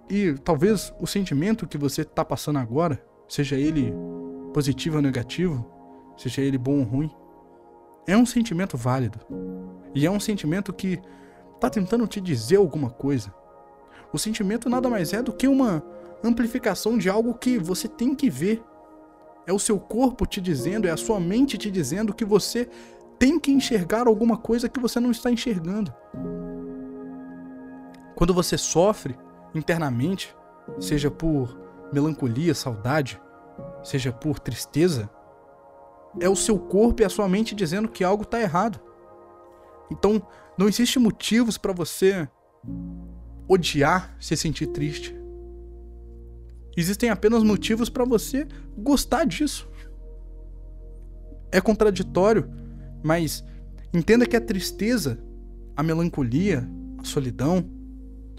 E 0.08 0.34
talvez 0.44 0.92
o 1.00 1.06
sentimento 1.06 1.66
que 1.66 1.78
você 1.78 2.02
está 2.02 2.24
passando 2.24 2.58
agora, 2.58 3.02
seja 3.28 3.56
ele 3.56 3.94
positivo 4.52 4.96
ou 4.96 5.02
negativo, 5.02 5.64
seja 6.16 6.42
ele 6.42 6.58
bom 6.58 6.78
ou 6.78 6.84
ruim, 6.84 7.10
é 8.06 8.16
um 8.16 8.26
sentimento 8.26 8.76
válido. 8.76 9.20
E 9.94 10.06
é 10.06 10.10
um 10.10 10.20
sentimento 10.20 10.72
que 10.72 11.00
está 11.54 11.70
tentando 11.70 12.06
te 12.06 12.20
dizer 12.20 12.56
alguma 12.56 12.90
coisa. 12.90 13.32
O 14.12 14.18
sentimento 14.18 14.68
nada 14.68 14.88
mais 14.88 15.12
é 15.12 15.22
do 15.22 15.32
que 15.32 15.46
uma 15.46 15.82
amplificação 16.22 16.98
de 16.98 17.08
algo 17.08 17.34
que 17.34 17.58
você 17.58 17.86
tem 17.86 18.14
que 18.14 18.28
ver. 18.28 18.62
É 19.46 19.52
o 19.52 19.58
seu 19.58 19.78
corpo 19.78 20.26
te 20.26 20.40
dizendo, 20.40 20.86
é 20.86 20.90
a 20.90 20.96
sua 20.96 21.20
mente 21.20 21.56
te 21.56 21.70
dizendo 21.70 22.14
que 22.14 22.24
você 22.24 22.68
tem 23.20 23.38
que 23.38 23.52
enxergar 23.52 24.06
alguma 24.06 24.38
coisa 24.38 24.66
que 24.66 24.80
você 24.80 24.98
não 24.98 25.10
está 25.10 25.30
enxergando. 25.30 25.92
Quando 28.16 28.32
você 28.32 28.56
sofre 28.56 29.14
internamente, 29.54 30.34
seja 30.80 31.10
por 31.10 31.54
melancolia, 31.92 32.54
saudade, 32.54 33.20
seja 33.84 34.10
por 34.10 34.38
tristeza, 34.38 35.10
é 36.18 36.30
o 36.30 36.34
seu 36.34 36.58
corpo 36.58 37.02
e 37.02 37.04
a 37.04 37.10
sua 37.10 37.28
mente 37.28 37.54
dizendo 37.54 37.90
que 37.90 38.02
algo 38.02 38.22
está 38.22 38.40
errado. 38.40 38.80
Então, 39.90 40.26
não 40.56 40.66
existe 40.66 40.98
motivos 40.98 41.58
para 41.58 41.74
você 41.74 42.26
odiar 43.46 44.16
se 44.18 44.34
sentir 44.34 44.68
triste. 44.68 45.14
Existem 46.74 47.10
apenas 47.10 47.42
motivos 47.42 47.90
para 47.90 48.06
você 48.06 48.48
gostar 48.78 49.24
disso. 49.26 49.68
É 51.52 51.60
contraditório, 51.60 52.59
mas 53.02 53.44
entenda 53.92 54.26
que 54.26 54.36
a 54.36 54.40
tristeza, 54.40 55.18
a 55.76 55.82
melancolia, 55.82 56.68
a 56.98 57.04
solidão, 57.04 57.64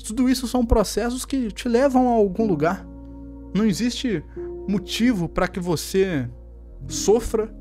tudo 0.03 0.29
isso 0.29 0.47
são 0.47 0.65
processos 0.65 1.25
que 1.25 1.51
te 1.51 1.67
levam 1.67 2.09
a 2.09 2.13
algum 2.13 2.45
lugar. 2.47 2.85
Não 3.53 3.65
existe 3.65 4.23
motivo 4.67 5.27
para 5.27 5.47
que 5.47 5.59
você 5.59 6.29
sofra 6.87 7.53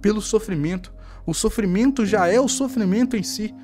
pelo 0.00 0.20
sofrimento. 0.20 0.92
O 1.26 1.34
sofrimento 1.34 2.06
já 2.06 2.28
é 2.28 2.40
o 2.40 2.48
sofrimento 2.48 3.16
em 3.16 3.22
si. 3.22 3.54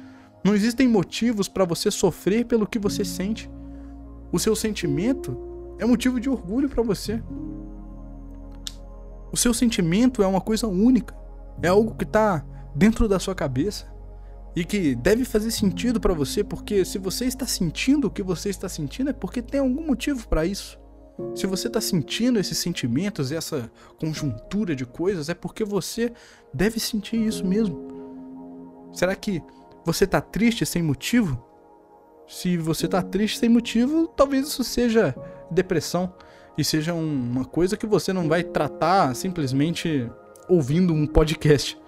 Não 0.45 0.55
existem 0.55 0.89
motivos 0.89 1.49
para 1.49 1.65
você 1.65 1.91
sofrer 1.91 2.45
pelo 2.45 2.67
que 2.67 2.79
você 2.79 3.05
sente. 3.05 3.51
O 4.33 4.39
seu 4.39 4.55
sentimento 4.57 5.37
é 5.79 5.87
motivo 5.87 6.21
de 6.21 6.29
orgulho 6.29 6.69
para 6.69 6.83
você. 6.83 7.23
O 9.33 9.37
seu 9.37 9.55
sentimento 9.55 10.23
é 10.23 10.27
uma 10.27 10.41
coisa 10.41 10.67
única. 10.67 11.15
É 11.63 11.69
algo 11.69 11.95
que 11.95 12.05
está 12.05 12.45
dentro 12.75 13.09
da 13.09 13.19
sua 13.19 13.35
cabeça 13.35 13.93
e 14.57 14.65
que 14.65 14.95
deve 14.95 15.25
fazer 15.25 15.51
sentido 15.51 16.01
para 16.01 16.15
você, 16.15 16.45
porque 16.45 16.85
se 16.85 16.99
você 16.99 17.25
está 17.25 17.47
sentindo 17.47 18.07
o 18.07 18.11
que 18.11 18.23
você 18.23 18.49
está 18.49 18.69
sentindo 18.69 19.11
é 19.11 19.13
porque 19.13 19.43
tem 19.43 19.61
algum 19.61 19.87
motivo 19.87 20.29
para 20.29 20.47
isso. 20.47 20.79
Se 21.35 21.47
você 21.47 21.69
está 21.69 21.81
sentindo 21.81 22.41
esses 22.41 22.59
sentimentos, 22.59 23.31
essa 23.31 23.71
conjuntura 23.99 24.75
de 24.75 24.85
coisas, 24.85 25.29
é 25.29 25.35
porque 25.35 25.65
você 25.65 26.13
deve 26.53 26.81
sentir 26.81 27.17
isso 27.17 27.47
mesmo. 27.47 28.91
Será 28.93 29.15
que 29.15 29.43
você 29.85 30.05
está 30.05 30.21
triste 30.21 30.67
sem 30.67 30.83
motivo? 30.83 31.45
Se 32.27 32.57
você 32.57 32.87
está 32.87 33.03
triste 33.03 33.39
sem 33.39 33.49
motivo, 33.49 34.09
talvez 34.09 34.49
isso 34.49 34.65
seja 34.65 35.15
depressão 35.51 36.13
e 36.57 36.65
seja 36.65 36.95
uma 36.95 37.45
coisa 37.45 37.77
que 37.77 37.87
você 37.87 38.13
não 38.13 38.29
vai 38.29 38.43
tratar 38.43 39.15
simplesmente 39.15 40.11
ouvindo 40.49 40.93
um 40.93 41.07
podcast. 41.07 41.79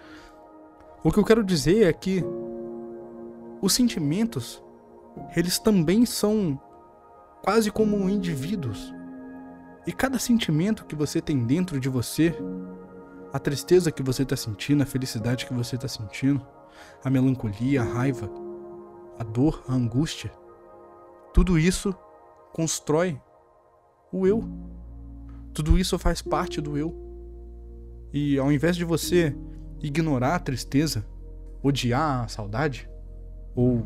O 1.06 1.12
que 1.12 1.20
eu 1.20 1.24
quero 1.24 1.44
dizer 1.44 1.84
é 1.84 1.92
que 1.92 2.24
os 3.62 3.72
sentimentos, 3.72 4.60
eles 5.36 5.56
também 5.56 6.04
são 6.04 6.60
quase 7.44 7.70
como 7.70 8.10
indivíduos. 8.10 8.92
E 9.86 9.92
cada 9.92 10.18
sentimento 10.18 10.84
que 10.84 10.96
você 10.96 11.20
tem 11.20 11.46
dentro 11.46 11.78
de 11.78 11.88
você, 11.88 12.34
a 13.32 13.38
tristeza 13.38 13.92
que 13.92 14.02
você 14.02 14.24
está 14.24 14.34
sentindo, 14.34 14.82
a 14.82 14.86
felicidade 14.86 15.46
que 15.46 15.54
você 15.54 15.76
está 15.76 15.86
sentindo, 15.86 16.44
a 17.04 17.08
melancolia, 17.08 17.82
a 17.82 17.84
raiva, 17.84 18.28
a 19.16 19.22
dor, 19.22 19.62
a 19.68 19.74
angústia, 19.74 20.32
tudo 21.32 21.56
isso 21.56 21.94
constrói 22.52 23.16
o 24.10 24.26
eu. 24.26 24.42
Tudo 25.54 25.78
isso 25.78 25.96
faz 26.00 26.20
parte 26.20 26.60
do 26.60 26.76
eu. 26.76 26.92
E 28.12 28.40
ao 28.40 28.50
invés 28.50 28.74
de 28.74 28.84
você 28.84 29.32
ignorar 29.82 30.36
a 30.36 30.40
tristeza, 30.40 31.04
odiar 31.62 32.24
a 32.24 32.28
saudade, 32.28 32.88
ou 33.54 33.84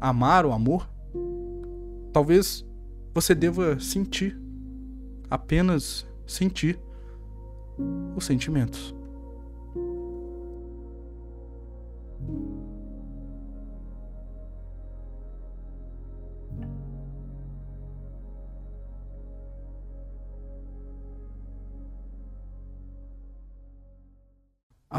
amar 0.00 0.46
o 0.46 0.52
amor, 0.52 0.88
talvez 2.12 2.64
você 3.14 3.34
deva 3.34 3.78
sentir 3.80 4.38
apenas 5.30 6.06
sentir 6.26 6.78
os 8.14 8.24
sentimentos. 8.24 8.94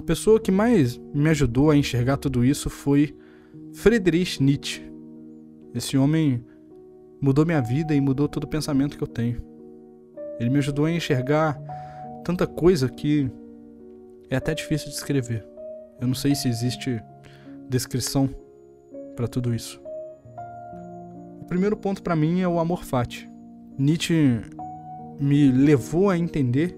Pessoa 0.05 0.39
que 0.39 0.51
mais 0.51 0.97
me 1.13 1.29
ajudou 1.29 1.71
a 1.71 1.75
enxergar 1.75 2.17
tudo 2.17 2.45
isso 2.45 2.69
foi 2.69 3.17
Friedrich 3.73 4.41
Nietzsche. 4.41 4.81
Esse 5.73 5.97
homem 5.97 6.45
mudou 7.19 7.45
minha 7.45 7.61
vida 7.61 7.93
e 7.93 7.99
mudou 7.99 8.29
todo 8.29 8.43
o 8.43 8.47
pensamento 8.47 8.97
que 8.97 9.03
eu 9.03 9.07
tenho. 9.07 9.41
Ele 10.39 10.49
me 10.49 10.59
ajudou 10.59 10.85
a 10.85 10.91
enxergar 10.91 11.59
tanta 12.23 12.45
coisa 12.45 12.87
que 12.87 13.29
é 14.29 14.35
até 14.35 14.53
difícil 14.53 14.89
de 14.89 14.95
escrever. 14.95 15.45
Eu 15.99 16.07
não 16.07 16.15
sei 16.15 16.35
se 16.35 16.47
existe 16.47 17.01
descrição 17.67 18.29
para 19.15 19.27
tudo 19.27 19.53
isso. 19.53 19.81
O 21.41 21.45
primeiro 21.45 21.75
ponto 21.75 22.03
para 22.03 22.15
mim 22.15 22.41
é 22.41 22.47
o 22.47 22.59
amor 22.59 22.83
fati. 22.83 23.29
Nietzsche 23.77 24.41
me 25.19 25.51
levou 25.51 26.09
a 26.09 26.17
entender 26.17 26.77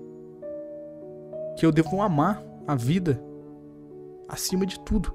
que 1.57 1.65
eu 1.65 1.71
devo 1.71 2.01
amar 2.01 2.46
a 2.67 2.75
vida 2.75 3.21
acima 4.27 4.65
de 4.65 4.79
tudo. 4.79 5.13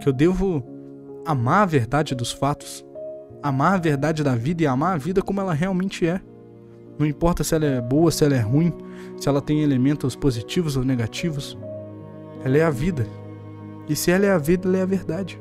Que 0.00 0.08
eu 0.08 0.12
devo 0.12 0.62
amar 1.26 1.62
a 1.62 1.66
verdade 1.66 2.14
dos 2.14 2.30
fatos, 2.30 2.84
amar 3.42 3.74
a 3.74 3.78
verdade 3.78 4.22
da 4.22 4.34
vida 4.34 4.62
e 4.62 4.66
amar 4.66 4.94
a 4.94 4.98
vida 4.98 5.22
como 5.22 5.40
ela 5.40 5.54
realmente 5.54 6.06
é. 6.06 6.20
Não 6.98 7.06
importa 7.06 7.44
se 7.44 7.54
ela 7.54 7.64
é 7.64 7.80
boa, 7.80 8.10
se 8.10 8.24
ela 8.24 8.34
é 8.34 8.40
ruim, 8.40 8.72
se 9.16 9.28
ela 9.28 9.40
tem 9.40 9.62
elementos 9.62 10.16
positivos 10.16 10.76
ou 10.76 10.84
negativos. 10.84 11.56
Ela 12.44 12.58
é 12.58 12.64
a 12.64 12.70
vida. 12.70 13.06
E 13.88 13.96
se 13.96 14.10
ela 14.10 14.26
é 14.26 14.30
a 14.30 14.38
vida, 14.38 14.68
ela 14.68 14.78
é 14.78 14.82
a 14.82 14.86
verdade. 14.86 15.40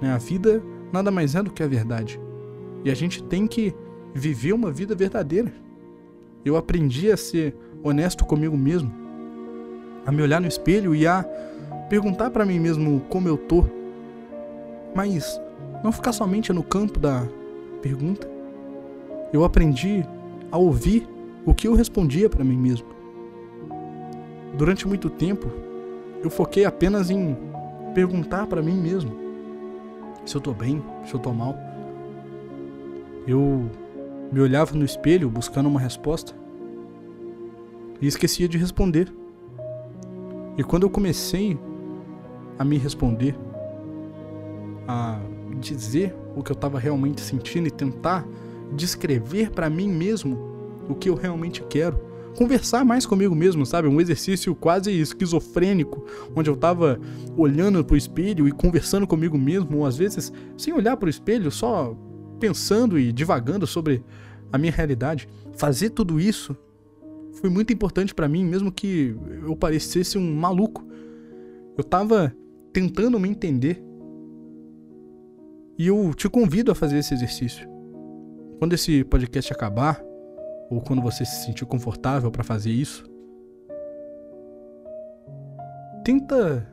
Né? 0.00 0.12
A 0.12 0.18
vida 0.18 0.62
nada 0.92 1.10
mais 1.10 1.34
é 1.34 1.42
do 1.42 1.50
que 1.50 1.62
a 1.62 1.68
verdade. 1.68 2.20
E 2.84 2.90
a 2.90 2.94
gente 2.94 3.22
tem 3.22 3.46
que 3.46 3.74
viver 4.14 4.52
uma 4.52 4.70
vida 4.70 4.94
verdadeira. 4.94 5.52
Eu 6.44 6.56
aprendi 6.56 7.10
a 7.10 7.16
ser 7.16 7.56
honesto 7.82 8.24
comigo 8.24 8.56
mesmo, 8.56 8.92
a 10.06 10.12
me 10.12 10.22
olhar 10.22 10.40
no 10.40 10.46
espelho 10.46 10.94
e 10.94 11.06
a 11.06 11.24
perguntar 11.88 12.30
para 12.30 12.44
mim 12.44 12.58
mesmo 12.58 13.00
como 13.08 13.28
eu 13.28 13.36
tô. 13.36 13.64
Mas 14.94 15.40
não 15.82 15.92
ficar 15.92 16.12
somente 16.12 16.52
no 16.52 16.62
campo 16.62 16.98
da 16.98 17.26
pergunta. 17.82 18.28
Eu 19.32 19.44
aprendi 19.44 20.04
a 20.50 20.58
ouvir 20.58 21.06
o 21.44 21.54
que 21.54 21.68
eu 21.68 21.74
respondia 21.74 22.28
para 22.28 22.44
mim 22.44 22.56
mesmo. 22.56 22.88
Durante 24.56 24.88
muito 24.88 25.08
tempo, 25.08 25.50
eu 26.22 26.30
foquei 26.30 26.64
apenas 26.64 27.10
em 27.10 27.36
perguntar 27.94 28.46
para 28.46 28.62
mim 28.62 28.74
mesmo 28.74 29.28
se 30.24 30.36
eu 30.36 30.40
tô 30.40 30.52
bem, 30.52 30.82
se 31.06 31.14
eu 31.14 31.20
tô 31.20 31.32
mal. 31.32 31.56
Eu 33.26 33.70
me 34.30 34.40
olhava 34.40 34.74
no 34.76 34.84
espelho 34.84 35.30
buscando 35.30 35.68
uma 35.68 35.80
resposta 35.80 36.34
e 38.00 38.06
esquecia 38.06 38.48
de 38.48 38.58
responder. 38.58 39.12
E 40.58 40.64
quando 40.64 40.82
eu 40.82 40.90
comecei 40.90 41.56
a 42.58 42.64
me 42.64 42.76
responder, 42.76 43.36
a 44.88 45.20
dizer 45.60 46.16
o 46.34 46.42
que 46.42 46.50
eu 46.50 46.54
estava 46.54 46.80
realmente 46.80 47.20
sentindo 47.20 47.68
e 47.68 47.70
tentar 47.70 48.26
descrever 48.74 49.50
para 49.52 49.70
mim 49.70 49.88
mesmo 49.88 50.36
o 50.88 50.96
que 50.96 51.08
eu 51.08 51.14
realmente 51.14 51.62
quero, 51.62 52.00
conversar 52.36 52.84
mais 52.84 53.06
comigo 53.06 53.36
mesmo, 53.36 53.64
sabe? 53.64 53.86
Um 53.86 54.00
exercício 54.00 54.52
quase 54.54 54.90
esquizofrênico, 54.90 56.04
onde 56.34 56.50
eu 56.50 56.56
tava 56.56 57.00
olhando 57.36 57.84
pro 57.84 57.96
espelho 57.96 58.48
e 58.48 58.52
conversando 58.52 59.06
comigo 59.06 59.38
mesmo, 59.38 59.78
ou 59.78 59.86
às 59.86 59.96
vezes 59.96 60.32
sem 60.56 60.74
olhar 60.74 60.96
pro 60.96 61.08
espelho, 61.08 61.52
só 61.52 61.96
pensando 62.40 62.98
e 62.98 63.12
divagando 63.12 63.66
sobre 63.66 64.04
a 64.52 64.58
minha 64.58 64.72
realidade. 64.72 65.28
Fazer 65.56 65.90
tudo 65.90 66.18
isso 66.18 66.56
foi 67.40 67.48
muito 67.48 67.72
importante 67.72 68.14
para 68.14 68.28
mim, 68.28 68.44
mesmo 68.44 68.72
que 68.72 69.16
eu 69.42 69.54
parecesse 69.54 70.18
um 70.18 70.34
maluco. 70.34 70.84
Eu 71.76 71.84
tava 71.84 72.34
tentando 72.72 73.18
me 73.18 73.28
entender. 73.28 73.82
E 75.78 75.86
eu 75.86 76.12
te 76.14 76.28
convido 76.28 76.72
a 76.72 76.74
fazer 76.74 76.98
esse 76.98 77.14
exercício. 77.14 77.68
Quando 78.58 78.72
esse 78.72 79.04
podcast 79.04 79.52
acabar, 79.52 80.02
ou 80.68 80.80
quando 80.80 81.00
você 81.00 81.24
se 81.24 81.44
sentir 81.44 81.64
confortável 81.64 82.30
para 82.30 82.42
fazer 82.42 82.72
isso, 82.72 83.08
tenta 86.04 86.66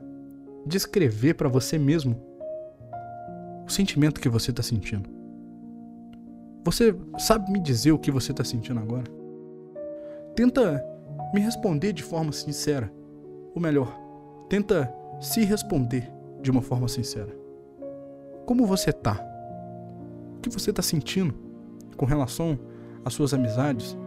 descrever 0.65 1.35
para 1.35 1.47
você 1.47 1.77
mesmo 1.77 2.19
o 3.67 3.69
sentimento 3.69 4.19
que 4.19 4.27
você 4.27 4.49
está 4.49 4.63
sentindo. 4.63 5.07
Você 6.63 6.95
sabe 7.19 7.51
me 7.51 7.59
dizer 7.59 7.91
o 7.91 7.99
que 7.99 8.09
você 8.09 8.31
está 8.31 8.43
sentindo 8.43 8.79
agora? 8.79 9.24
Tenta 10.35 10.83
me 11.33 11.39
responder 11.39 11.93
de 11.93 12.03
forma 12.03 12.31
sincera. 12.33 12.91
Ou 13.55 13.61
melhor, 13.61 13.97
tenta 14.49 14.93
se 15.21 15.45
responder 15.45 16.11
de 16.41 16.51
uma 16.51 16.61
forma 16.61 16.89
sincera. 16.89 17.33
Como 18.45 18.65
você 18.65 18.91
tá? 18.91 19.19
O 20.37 20.41
que 20.41 20.49
você 20.49 20.71
está 20.71 20.81
sentindo 20.81 21.33
com 21.95 22.05
relação 22.05 22.59
às 23.03 23.13
suas 23.13 23.33
amizades, 23.33 23.97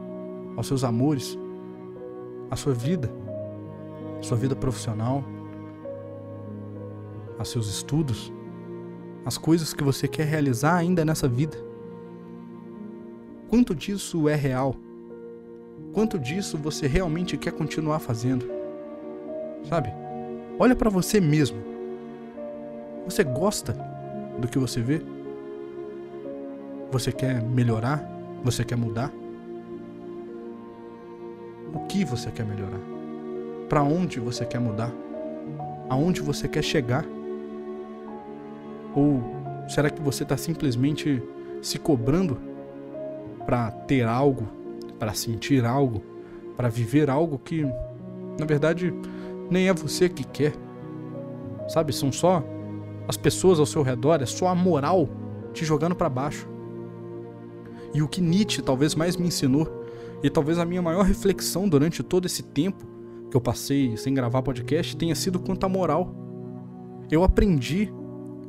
aos 0.54 0.66
seus 0.66 0.84
amores, 0.84 1.38
à 2.50 2.56
sua 2.56 2.74
vida, 2.74 3.10
à 4.18 4.22
sua 4.22 4.36
vida 4.36 4.54
profissional, 4.54 5.24
aos 7.38 7.48
seus 7.48 7.68
estudos, 7.68 8.30
às 9.24 9.38
coisas 9.38 9.72
que 9.72 9.82
você 9.82 10.06
quer 10.06 10.26
realizar 10.26 10.76
ainda 10.76 11.04
nessa 11.06 11.26
vida? 11.26 11.56
Quanto 13.48 13.74
disso 13.74 14.28
é 14.28 14.34
real? 14.34 14.74
Quanto 15.92 16.18
disso 16.18 16.56
você 16.56 16.86
realmente 16.86 17.36
quer 17.36 17.52
continuar 17.52 17.98
fazendo? 17.98 18.48
Sabe? 19.68 19.92
Olha 20.58 20.76
para 20.76 20.90
você 20.90 21.20
mesmo. 21.20 21.58
Você 23.04 23.24
gosta 23.24 23.72
do 24.38 24.48
que 24.48 24.58
você 24.58 24.80
vê? 24.80 25.00
Você 26.90 27.12
quer 27.12 27.42
melhorar? 27.42 28.08
Você 28.44 28.64
quer 28.64 28.76
mudar? 28.76 29.12
O 31.74 31.80
que 31.86 32.04
você 32.04 32.30
quer 32.30 32.44
melhorar? 32.44 32.80
Para 33.68 33.82
onde 33.82 34.20
você 34.20 34.44
quer 34.44 34.58
mudar? 34.58 34.92
Aonde 35.88 36.22
você 36.22 36.48
quer 36.48 36.62
chegar? 36.62 37.04
Ou 38.94 39.22
será 39.68 39.90
que 39.90 40.00
você 40.00 40.22
está 40.22 40.36
simplesmente 40.36 41.22
se 41.60 41.78
cobrando 41.78 42.38
para 43.44 43.70
ter 43.70 44.06
algo, 44.06 44.46
para 44.98 45.14
sentir 45.14 45.64
algo, 45.64 46.02
para 46.56 46.68
viver 46.68 47.08
algo 47.08 47.38
que, 47.38 47.64
na 48.38 48.46
verdade, 48.46 48.92
nem 49.50 49.68
é 49.68 49.72
você 49.72 50.08
que 50.08 50.24
quer. 50.24 50.54
Sabe, 51.68 51.92
são 51.92 52.11
só 52.11 52.42
as 53.06 53.16
pessoas 53.16 53.58
ao 53.58 53.66
seu 53.66 53.82
redor, 53.82 54.20
é 54.22 54.26
só 54.26 54.48
a 54.48 54.54
moral 54.54 55.08
te 55.52 55.64
jogando 55.64 55.94
para 55.94 56.08
baixo. 56.08 56.48
E 57.94 58.02
o 58.02 58.08
que 58.08 58.20
Nietzsche 58.20 58.61
talvez 58.61 58.94
mais 58.94 59.16
me 59.16 59.28
ensinou, 59.28 59.66
e 60.22 60.28
talvez 60.28 60.58
a 60.58 60.64
minha 60.64 60.82
maior 60.82 61.04
reflexão 61.04 61.68
durante 61.68 62.02
todo 62.02 62.26
esse 62.26 62.42
tempo 62.42 62.84
que 63.30 63.37
eu 63.37 63.40
passei 63.40 63.96
sem 63.96 64.12
gravar 64.12 64.42
podcast, 64.42 64.96
tenha 64.96 65.14
sido 65.14 65.38
quanto 65.38 65.64
à 65.64 65.68
moral. 65.68 66.14
Eu 67.11 67.22
aprendi 67.22 67.92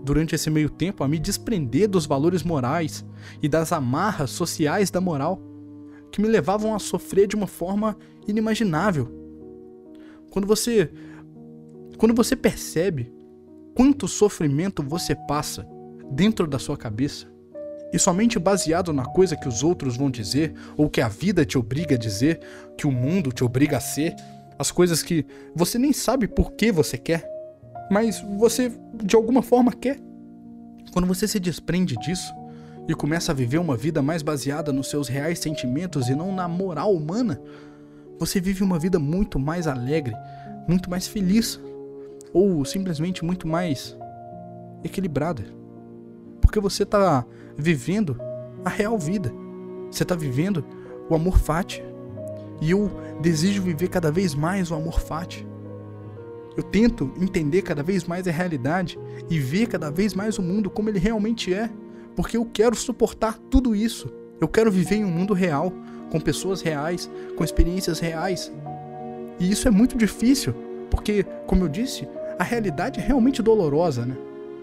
durante 0.04 0.34
esse 0.34 0.50
meio 0.50 0.70
tempo 0.70 1.04
a 1.04 1.08
me 1.08 1.20
desprender 1.20 1.88
dos 1.88 2.06
valores 2.06 2.44
morais 2.44 3.06
e 3.42 3.48
das 3.48 3.72
amarras 3.72 4.32
sociais 4.32 4.90
da 4.90 5.02
moral 5.02 5.42
que 6.12 6.22
me 6.22 6.28
levavam 6.28 6.74
a 6.74 6.80
sofrer 6.80 7.28
de 7.28 7.36
uma 7.36 7.48
forma 7.48 7.98
inimaginável. 8.28 9.08
Quando 10.30 10.48
você 10.48 10.92
quando 11.98 12.16
você 12.16 12.36
percebe 12.36 13.14
quanto 13.76 14.08
sofrimento 14.08 14.82
você 14.82 15.16
passa 15.16 15.68
dentro 16.12 16.48
da 16.48 16.58
sua 16.58 16.78
cabeça 16.78 17.28
e 17.92 18.00
somente 18.00 18.40
baseado 18.40 18.94
na 18.94 19.06
coisa 19.06 19.36
que 19.36 19.48
os 19.48 19.64
outros 19.64 19.98
vão 19.98 20.10
dizer 20.10 20.54
ou 20.78 20.90
que 20.90 21.02
a 21.02 21.08
vida 21.08 21.46
te 21.46 21.58
obriga 21.58 21.96
a 21.96 21.98
dizer, 21.98 22.40
que 22.78 22.88
o 22.88 22.92
mundo 22.92 23.32
te 23.32 23.44
obriga 23.44 23.78
a 23.78 23.82
ser, 23.82 24.16
as 24.58 24.72
coisas 24.72 25.02
que 25.02 25.26
você 25.56 25.80
nem 25.80 25.92
sabe 25.92 26.28
por 26.28 26.54
que 26.54 26.72
você 26.72 26.98
quer, 26.98 27.28
mas 27.90 28.22
você 28.38 28.72
de 29.04 29.16
alguma 29.16 29.42
forma 29.42 29.74
quer. 29.74 30.00
Quando 30.92 31.08
você 31.08 31.28
se 31.28 31.40
desprende 31.40 31.96
disso 31.98 32.34
e 32.90 32.96
começa 32.96 33.32
a 33.32 33.36
viver 33.36 33.60
uma 33.60 33.78
vida 33.78 34.02
mais 34.02 34.24
baseada 34.24 34.74
nos 34.74 34.90
seus 34.90 35.08
reais 35.08 35.38
sentimentos 35.38 36.10
e 36.10 36.16
não 36.16 36.34
na 36.34 36.48
moral 36.48 36.92
humana, 36.92 37.40
você 38.18 38.42
vive 38.42 38.64
uma 38.64 38.80
vida 38.80 38.98
muito 38.98 39.38
mais 39.38 39.68
alegre, 39.68 40.16
muito 40.68 40.90
mais 40.90 41.08
feliz, 41.08 41.62
ou 42.34 42.66
simplesmente 42.66 43.24
muito 43.24 43.48
mais 43.48 43.96
equilibrada. 44.84 45.46
Porque 46.42 46.60
você 46.60 46.82
está 46.82 47.24
vivendo 47.56 48.20
a 48.66 48.70
real 48.70 48.98
vida. 48.98 49.32
Você 49.92 50.02
está 50.02 50.16
vivendo 50.16 50.66
o 51.08 51.14
amor 51.14 51.38
fati. 51.38 51.84
E 52.60 52.72
eu 52.72 52.90
desejo 53.22 53.62
viver 53.62 53.90
cada 53.90 54.12
vez 54.12 54.34
mais 54.34 54.72
o 54.72 54.76
amor 54.76 55.00
fati. 55.00 55.48
Eu 56.58 56.64
tento 56.64 57.12
entender 57.22 57.62
cada 57.62 57.84
vez 57.84 58.06
mais 58.06 58.28
a 58.28 58.32
realidade 58.32 58.98
e 59.30 59.38
ver 59.38 59.68
cada 59.68 59.92
vez 59.92 60.16
mais 60.16 60.40
o 60.40 60.42
mundo 60.42 60.72
como 60.72 60.90
ele 60.90 60.98
realmente 60.98 61.54
é, 61.54 61.70
porque 62.20 62.36
eu 62.36 62.44
quero 62.44 62.76
suportar 62.76 63.40
tudo 63.50 63.74
isso. 63.74 64.12
Eu 64.42 64.50
quero 64.50 64.70
viver 64.70 64.98
em 64.98 65.06
um 65.06 65.10
mundo 65.10 65.34
real, 65.34 65.72
com 66.12 66.20
pessoas 66.20 66.62
reais, 66.62 67.10
com 67.38 67.46
experiências 67.46 67.98
reais. 67.98 68.52
E 69.40 69.50
isso 69.50 69.70
é 69.70 69.72
muito 69.72 69.98
difícil, 69.98 70.54
porque, 70.92 71.24
como 71.48 71.64
eu 71.64 71.70
disse, 71.70 72.06
a 72.38 72.44
realidade 72.44 73.00
é 73.00 73.04
realmente 73.04 73.42
dolorosa, 73.42 74.06
né? 74.06 74.18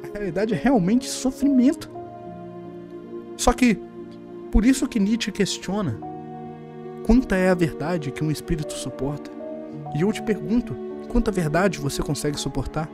A 0.05 0.19
realidade 0.19 0.53
é 0.53 0.57
realmente 0.57 1.09
sofrimento. 1.09 1.91
Só 3.39 3.55
que, 3.55 3.79
por 4.53 4.67
isso 4.67 4.87
que 4.87 5.01
Nietzsche 5.01 5.33
questiona 5.33 5.99
quanta 7.07 7.37
é 7.37 7.49
a 7.49 7.55
verdade 7.55 8.11
que 8.11 8.23
um 8.23 8.31
espírito 8.31 8.75
suporta. 8.75 9.31
E 9.97 10.03
eu 10.03 10.13
te 10.13 10.21
pergunto, 10.21 10.77
Quanta 11.09 11.31
verdade 11.31 11.79
você 11.79 12.03
consegue 12.03 12.39
suportar? 12.39 12.91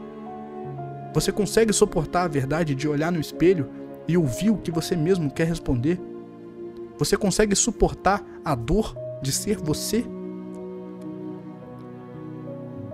Você 1.13 1.33
consegue 1.33 1.73
suportar 1.73 2.23
a 2.23 2.29
verdade 2.29 2.75
de 2.75 2.87
olhar 2.87 3.11
no 3.11 3.19
espelho 3.19 3.69
e 4.09 4.17
ouvir 4.17 4.51
o 4.51 4.59
que 4.59 4.71
você 4.71 4.97
mesmo 4.97 5.31
quer 5.31 5.47
responder? 5.47 6.01
Você 6.99 7.17
consegue 7.17 7.55
suportar 7.55 8.25
a 8.45 8.55
dor 8.55 8.97
de 9.23 9.33
ser 9.33 9.57
você? 9.57 10.05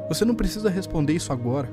Você 0.08 0.24
não 0.24 0.34
precisa 0.34 0.70
responder 0.70 1.12
isso 1.12 1.32
agora, 1.32 1.70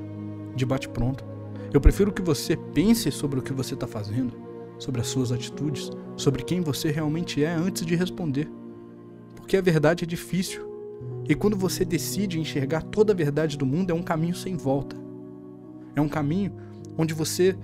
de 0.54 0.66
bate-pronto. 0.66 1.24
Eu 1.72 1.80
prefiro 1.80 2.12
que 2.12 2.22
você 2.22 2.56
pense 2.56 3.10
sobre 3.10 3.38
o 3.38 3.42
que 3.42 3.52
você 3.52 3.74
está 3.74 3.86
fazendo, 3.86 4.32
sobre 4.78 5.00
as 5.00 5.06
suas 5.06 5.32
atitudes, 5.32 5.90
sobre 6.16 6.42
quem 6.42 6.60
você 6.60 6.90
realmente 6.90 7.42
é 7.42 7.52
antes 7.52 7.84
de 7.84 7.94
responder. 7.94 8.48
Porque 9.34 9.56
a 9.56 9.62
verdade 9.62 10.04
é 10.04 10.06
difícil 10.06 10.66
e 11.28 11.34
quando 11.34 11.56
você 11.56 11.84
decide 11.84 12.38
enxergar 12.38 12.82
toda 12.82 13.12
a 13.12 13.16
verdade 13.16 13.56
do 13.56 13.66
mundo, 13.66 13.90
é 13.90 13.94
um 13.94 14.02
caminho 14.02 14.34
sem 14.34 14.56
volta. 14.56 14.96
É 15.94 16.00
um 16.00 16.08
caminho 16.08 16.52
onde 16.96 17.14
você 17.14 17.56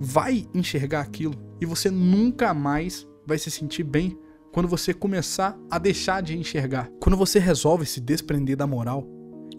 vai 0.00 0.48
enxergar 0.54 1.02
aquilo 1.02 1.34
e 1.60 1.66
você 1.66 1.90
nunca 1.90 2.54
mais 2.54 3.06
vai 3.26 3.38
se 3.38 3.50
sentir 3.50 3.84
bem 3.84 4.18
quando 4.50 4.66
você 4.66 4.94
começar 4.94 5.56
a 5.70 5.78
deixar 5.78 6.22
de 6.22 6.36
enxergar. 6.36 6.90
Quando 6.98 7.16
você 7.16 7.38
resolve 7.38 7.84
se 7.84 8.00
desprender 8.00 8.56
da 8.56 8.66
moral 8.66 9.06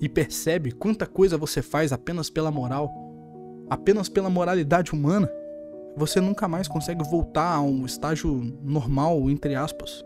e 0.01 0.09
percebe 0.09 0.71
quanta 0.71 1.05
coisa 1.05 1.37
você 1.37 1.61
faz 1.61 1.93
apenas 1.93 2.29
pela 2.29 2.51
moral, 2.51 2.91
apenas 3.69 4.09
pela 4.09 4.29
moralidade 4.29 4.91
humana, 4.91 5.31
você 5.95 6.19
nunca 6.19 6.47
mais 6.47 6.67
consegue 6.67 7.03
voltar 7.03 7.53
a 7.53 7.61
um 7.61 7.85
estágio 7.85 8.33
normal, 8.63 9.29
entre 9.29 9.55
aspas. 9.55 10.03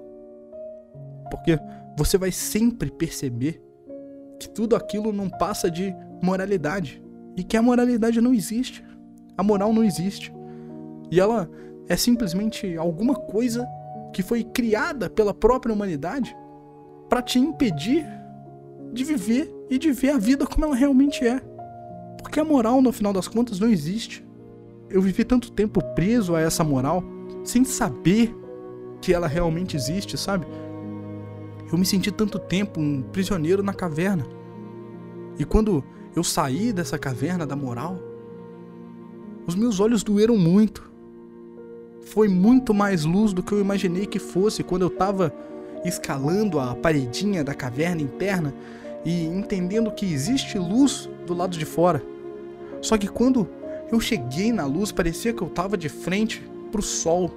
Porque 1.32 1.58
você 1.98 2.18
vai 2.18 2.32
sempre 2.32 2.92
perceber 2.92 3.62
que 4.40 4.50
tudo 4.50 4.76
aquilo 4.76 5.14
não 5.14 5.30
passa 5.30 5.72
de 5.72 5.96
moralidade 6.22 7.02
e 7.38 7.44
que 7.44 7.56
a 7.56 7.62
moralidade 7.62 8.20
não 8.20 8.34
existe. 8.34 8.84
A 9.38 9.44
moral 9.44 9.74
não 9.74 9.84
existe. 9.84 10.34
E 11.12 11.20
ela 11.20 11.50
é 11.88 11.96
simplesmente 11.96 12.76
alguma 12.78 13.16
coisa 13.16 13.68
que 14.14 14.24
foi 14.24 14.44
criada 14.44 15.10
pela 15.10 15.34
própria 15.34 15.74
humanidade 15.74 16.36
para 17.10 17.22
te 17.22 17.38
impedir 17.38 18.06
de 18.94 19.04
viver 19.04 19.54
e 19.70 19.78
de 19.78 19.92
ver 19.92 20.12
a 20.12 20.18
vida 20.18 20.48
como 20.48 20.66
ela 20.66 20.76
realmente 20.76 21.28
é. 21.28 21.42
Porque 22.22 22.40
a 22.40 22.46
moral, 22.46 22.82
no 22.82 22.92
final 22.92 23.14
das 23.14 23.28
contas, 23.28 23.60
não 23.60 23.68
existe. 23.68 24.26
Eu 24.90 25.02
vivi 25.02 25.24
tanto 25.24 25.52
tempo 25.52 25.84
preso 25.94 26.36
a 26.36 26.42
essa 26.42 26.64
moral, 26.64 27.04
sem 27.44 27.64
saber 27.64 28.36
que 29.02 29.14
ela 29.14 29.28
realmente 29.28 29.76
existe, 29.76 30.18
sabe? 30.18 30.48
Eu 31.72 31.78
me 31.78 31.86
senti 31.86 32.12
tanto 32.12 32.40
tempo 32.40 32.80
um 32.80 33.02
prisioneiro 33.02 33.62
na 33.62 33.74
caverna. 33.74 34.26
E 35.38 35.44
quando 35.44 35.84
eu 36.16 36.24
saí 36.24 36.72
dessa 36.72 36.98
caverna 36.98 37.46
da 37.46 37.56
moral, 37.56 38.00
os 39.48 39.56
meus 39.56 39.80
olhos 39.80 40.04
doeram 40.04 40.38
muito. 40.38 40.90
Foi 42.02 42.28
muito 42.28 42.74
mais 42.74 43.04
luz 43.04 43.34
do 43.34 43.44
que 43.44 43.52
eu 43.52 43.60
imaginei 43.60 44.06
que 44.06 44.20
fosse 44.20 44.64
quando 44.64 44.84
eu 44.84 44.88
estava 44.88 45.34
escalando 45.84 46.60
a 46.60 46.76
paredinha 46.76 47.44
da 47.44 47.54
caverna 47.54 48.02
interna 48.02 48.54
e 49.04 49.26
entendendo 49.26 49.92
que 49.92 50.06
existe 50.12 50.58
luz 50.58 51.10
do 51.26 51.34
lado 51.34 51.58
de 51.58 51.66
fora. 51.66 52.04
Só 52.82 52.98
que 52.98 53.08
quando 53.08 53.48
eu 53.92 54.00
cheguei 54.00 54.52
na 54.52 54.66
luz, 54.66 54.92
parecia 54.92 55.34
que 55.34 55.42
eu 55.42 55.48
estava 55.48 55.78
de 55.78 55.90
frente 55.90 56.42
para 56.72 56.80
o 56.80 56.84
sol. 56.84 57.32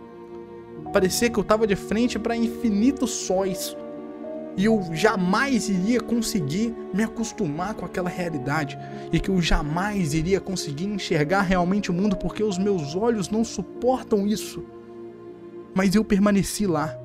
Parecia 0.93 1.29
que 1.29 1.39
eu 1.39 1.43
estava 1.43 1.67
de 1.67 1.77
frente 1.77 2.19
para 2.19 2.37
infinitos 2.37 3.11
sóis. 3.11 3.77
E 4.57 4.65
eu 4.65 4.83
jamais 4.93 5.69
iria 5.69 6.01
conseguir 6.01 6.75
me 6.93 7.03
acostumar 7.03 7.75
com 7.75 7.85
aquela 7.85 8.09
realidade. 8.09 8.77
E 9.13 9.21
que 9.21 9.29
eu 9.29 9.41
jamais 9.41 10.15
iria 10.15 10.41
conseguir 10.41 10.87
enxergar 10.87 11.43
realmente 11.43 11.91
o 11.91 11.95
mundo 11.95 12.17
porque 12.17 12.43
os 12.43 12.59
meus 12.59 12.97
olhos 12.97 13.29
não 13.29 13.45
suportam 13.45 14.27
isso. 14.27 14.65
Mas 15.75 15.95
eu 15.95 16.05
permaneci 16.05 16.67
lá. 16.67 16.99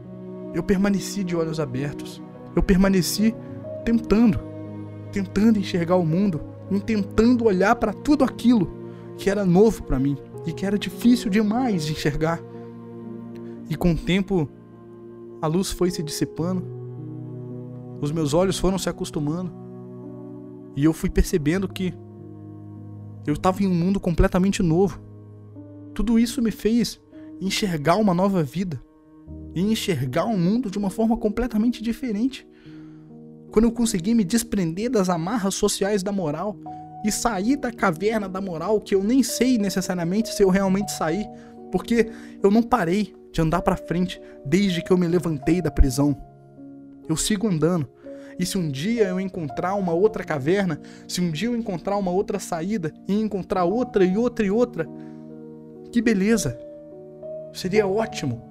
Eu 0.54 0.64
permaneci 0.64 1.24
de 1.24 1.36
olhos 1.36 1.60
abertos. 1.60 2.22
Eu 2.56 2.64
permaneci 2.64 3.36
tentando. 3.86 4.40
Tentando 5.12 5.60
enxergar 5.60 5.96
o 5.96 6.06
mundo. 6.06 6.42
Tentando 6.86 7.46
olhar 7.46 7.76
para 7.76 7.94
tudo 7.94 8.24
aquilo 8.24 8.82
que 9.18 9.30
era 9.30 9.46
novo 9.46 9.84
para 9.84 10.00
mim 10.00 10.18
e 10.46 10.52
que 10.52 10.66
era 10.66 10.78
difícil 10.78 11.30
demais 11.30 11.86
de 11.86 11.94
enxergar. 11.94 12.42
E 13.70 13.76
com 13.76 13.92
o 13.92 13.98
tempo, 13.98 14.50
a 15.42 15.48
luz 15.48 15.72
foi 15.72 15.90
se 15.90 16.04
dissipando, 16.04 16.64
os 18.04 18.12
meus 18.12 18.34
olhos 18.34 18.58
foram 18.58 18.78
se 18.78 18.90
acostumando, 18.90 19.52
e 20.76 20.84
eu 20.84 20.94
fui 20.94 21.10
percebendo 21.10 21.68
que 21.68 21.94
eu 23.26 23.34
estava 23.34 23.64
em 23.64 23.68
um 23.68 23.74
mundo 23.74 24.00
completamente 24.00 24.62
novo. 24.62 25.00
Tudo 25.94 26.18
isso 26.20 26.42
me 26.42 26.52
fez 26.52 27.00
enxergar 27.40 27.96
uma 27.96 28.14
nova 28.14 28.44
vida 28.44 28.82
e 29.56 29.62
enxergar 29.62 30.26
o 30.26 30.38
mundo 30.38 30.70
de 30.70 30.78
uma 30.78 30.90
forma 30.90 31.16
completamente 31.16 31.82
diferente. 31.82 32.48
Quando 33.52 33.66
eu 33.66 33.72
consegui 33.72 34.14
me 34.14 34.24
desprender 34.24 34.90
das 34.90 35.10
amarras 35.10 35.54
sociais 35.54 36.02
da 36.02 36.12
moral 36.12 36.58
e 37.06 37.12
sair 37.12 37.56
da 37.56 37.72
caverna 37.72 38.28
da 38.28 38.42
moral, 38.42 38.82
que 38.82 38.96
eu 38.96 39.04
nem 39.04 39.22
sei 39.22 39.58
necessariamente 39.58 40.34
se 40.34 40.44
eu 40.44 40.50
realmente 40.50 40.92
saí, 40.92 41.26
porque 41.72 42.10
eu 42.42 42.50
não 42.50 42.64
parei 42.64 43.14
de 43.32 43.42
andar 43.42 43.62
para 43.62 43.78
frente 43.78 44.20
desde 44.46 44.84
que 44.84 44.92
eu 44.92 44.98
me 44.98 45.08
levantei 45.08 45.62
da 45.62 45.72
prisão. 45.72 46.18
Eu 47.08 47.18
sigo 47.18 47.48
andando. 47.48 47.88
E 48.40 48.46
se 48.46 48.58
um 48.58 48.70
dia 48.70 49.08
eu 49.08 49.20
encontrar 49.20 49.76
uma 49.76 49.94
outra 49.94 50.24
caverna, 50.24 50.80
se 51.08 51.22
um 51.22 51.32
dia 51.32 51.48
eu 51.48 51.56
encontrar 51.56 51.98
uma 51.98 52.12
outra 52.12 52.40
saída 52.40 52.94
e 53.08 53.14
encontrar 53.14 53.64
outra 53.64 54.04
e 54.04 54.18
outra 54.18 54.46
e 54.46 54.52
outra, 54.52 54.88
que 55.92 56.02
beleza! 56.02 56.60
Seria 57.54 57.86
ótimo. 57.86 58.42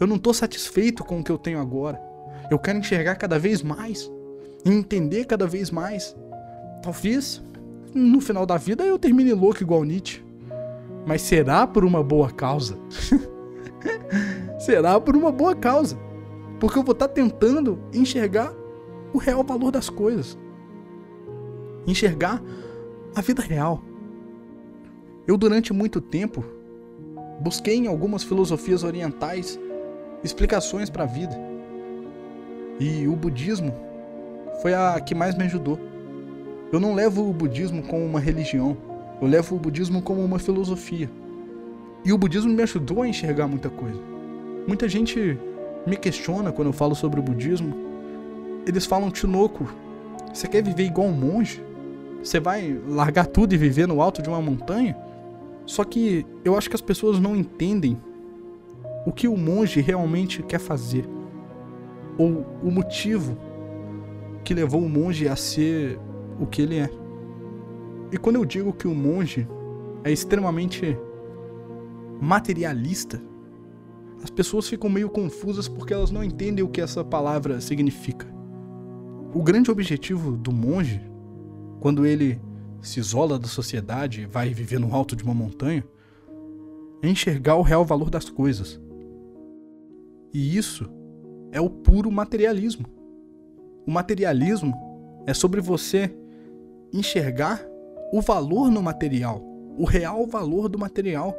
Eu 0.00 0.06
não 0.06 0.16
estou 0.16 0.34
satisfeito 0.34 1.04
com 1.04 1.20
o 1.20 1.24
que 1.24 1.30
eu 1.30 1.38
tenho 1.38 1.60
agora. 1.60 2.00
Eu 2.50 2.58
quero 2.58 2.78
enxergar 2.78 3.14
cada 3.14 3.38
vez 3.38 3.62
mais 3.62 4.10
e 4.64 4.70
entender 4.70 5.26
cada 5.26 5.46
vez 5.46 5.70
mais. 5.70 6.16
Talvez 6.82 7.40
no 7.94 8.20
final 8.20 8.44
da 8.44 8.56
vida 8.56 8.84
eu 8.84 8.98
termine 8.98 9.32
louco 9.32 9.62
igual 9.62 9.84
Nietzsche. 9.84 10.24
Mas 11.06 11.22
será 11.22 11.66
por 11.66 11.84
uma 11.84 12.02
boa 12.02 12.30
causa? 12.30 12.76
será 14.58 15.00
por 15.00 15.16
uma 15.16 15.30
boa 15.30 15.54
causa. 15.54 15.96
Porque 16.60 16.78
eu 16.78 16.82
vou 16.82 16.92
estar 16.92 17.08
tá 17.08 17.14
tentando 17.14 17.80
enxergar 17.92 18.54
o 19.12 19.18
real 19.18 19.42
valor 19.42 19.72
das 19.72 19.88
coisas. 19.88 20.38
Enxergar 21.86 22.40
a 23.14 23.20
vida 23.22 23.42
real. 23.42 23.82
Eu, 25.26 25.36
durante 25.38 25.72
muito 25.72 26.00
tempo, 26.00 26.44
busquei 27.40 27.76
em 27.76 27.86
algumas 27.86 28.22
filosofias 28.22 28.84
orientais 28.84 29.58
explicações 30.22 30.90
para 30.90 31.04
a 31.04 31.06
vida. 31.06 31.34
E 32.78 33.08
o 33.08 33.16
budismo 33.16 33.74
foi 34.60 34.74
a 34.74 35.00
que 35.00 35.14
mais 35.14 35.34
me 35.34 35.44
ajudou. 35.44 35.78
Eu 36.70 36.78
não 36.78 36.94
levo 36.94 37.28
o 37.28 37.32
budismo 37.32 37.82
como 37.82 38.04
uma 38.04 38.20
religião, 38.20 38.76
eu 39.20 39.26
levo 39.26 39.56
o 39.56 39.58
budismo 39.58 40.02
como 40.02 40.22
uma 40.22 40.38
filosofia. 40.38 41.10
E 42.04 42.12
o 42.12 42.18
budismo 42.18 42.52
me 42.52 42.62
ajudou 42.62 43.02
a 43.02 43.08
enxergar 43.08 43.46
muita 43.46 43.68
coisa. 43.68 44.00
Muita 44.66 44.88
gente 44.88 45.38
me 45.86 45.96
questiona 45.96 46.52
quando 46.52 46.68
eu 46.68 46.72
falo 46.72 46.94
sobre 46.94 47.20
o 47.20 47.22
budismo. 47.22 47.74
Eles 48.66 48.86
falam, 48.86 49.10
Tinoco, 49.10 49.68
você 50.32 50.46
quer 50.46 50.62
viver 50.62 50.84
igual 50.84 51.08
um 51.08 51.12
monge? 51.12 51.62
Você 52.22 52.38
vai 52.38 52.78
largar 52.86 53.26
tudo 53.26 53.54
e 53.54 53.58
viver 53.58 53.88
no 53.88 54.00
alto 54.02 54.22
de 54.22 54.28
uma 54.28 54.40
montanha? 54.40 54.96
Só 55.64 55.84
que 55.84 56.26
eu 56.44 56.56
acho 56.56 56.68
que 56.68 56.76
as 56.76 56.82
pessoas 56.82 57.18
não 57.18 57.34
entendem 57.34 57.96
o 59.06 59.12
que 59.12 59.26
o 59.26 59.36
monge 59.36 59.80
realmente 59.80 60.42
quer 60.42 60.58
fazer. 60.58 61.08
Ou 62.18 62.44
o 62.62 62.70
motivo 62.70 63.36
que 64.44 64.52
levou 64.52 64.82
o 64.82 64.88
monge 64.88 65.28
a 65.28 65.36
ser 65.36 65.98
o 66.38 66.46
que 66.46 66.62
ele 66.62 66.78
é. 66.78 66.90
E 68.12 68.18
quando 68.18 68.36
eu 68.36 68.44
digo 68.44 68.72
que 68.72 68.86
o 68.86 68.94
monge 68.94 69.48
é 70.04 70.10
extremamente 70.10 70.96
materialista, 72.20 73.22
as 74.22 74.30
pessoas 74.30 74.68
ficam 74.68 74.90
meio 74.90 75.08
confusas 75.08 75.66
porque 75.66 75.94
elas 75.94 76.10
não 76.10 76.22
entendem 76.22 76.64
o 76.64 76.68
que 76.68 76.80
essa 76.80 77.04
palavra 77.04 77.60
significa. 77.60 78.26
O 79.32 79.42
grande 79.42 79.70
objetivo 79.70 80.36
do 80.36 80.52
monge, 80.52 81.00
quando 81.80 82.04
ele 82.04 82.40
se 82.82 83.00
isola 83.00 83.38
da 83.38 83.46
sociedade 83.46 84.22
e 84.22 84.26
vai 84.26 84.52
viver 84.52 84.78
no 84.78 84.94
alto 84.94 85.16
de 85.16 85.22
uma 85.22 85.34
montanha, 85.34 85.84
é 87.02 87.08
enxergar 87.08 87.56
o 87.56 87.62
real 87.62 87.84
valor 87.84 88.10
das 88.10 88.28
coisas. 88.28 88.80
E 90.32 90.56
isso 90.56 90.88
é 91.52 91.60
o 91.60 91.70
puro 91.70 92.10
materialismo. 92.10 92.86
O 93.86 93.90
materialismo 93.90 94.74
é 95.26 95.32
sobre 95.32 95.60
você 95.60 96.14
enxergar 96.92 97.64
o 98.12 98.20
valor 98.20 98.70
no 98.70 98.82
material, 98.82 99.42
o 99.78 99.84
real 99.84 100.26
valor 100.26 100.68
do 100.68 100.78
material. 100.78 101.34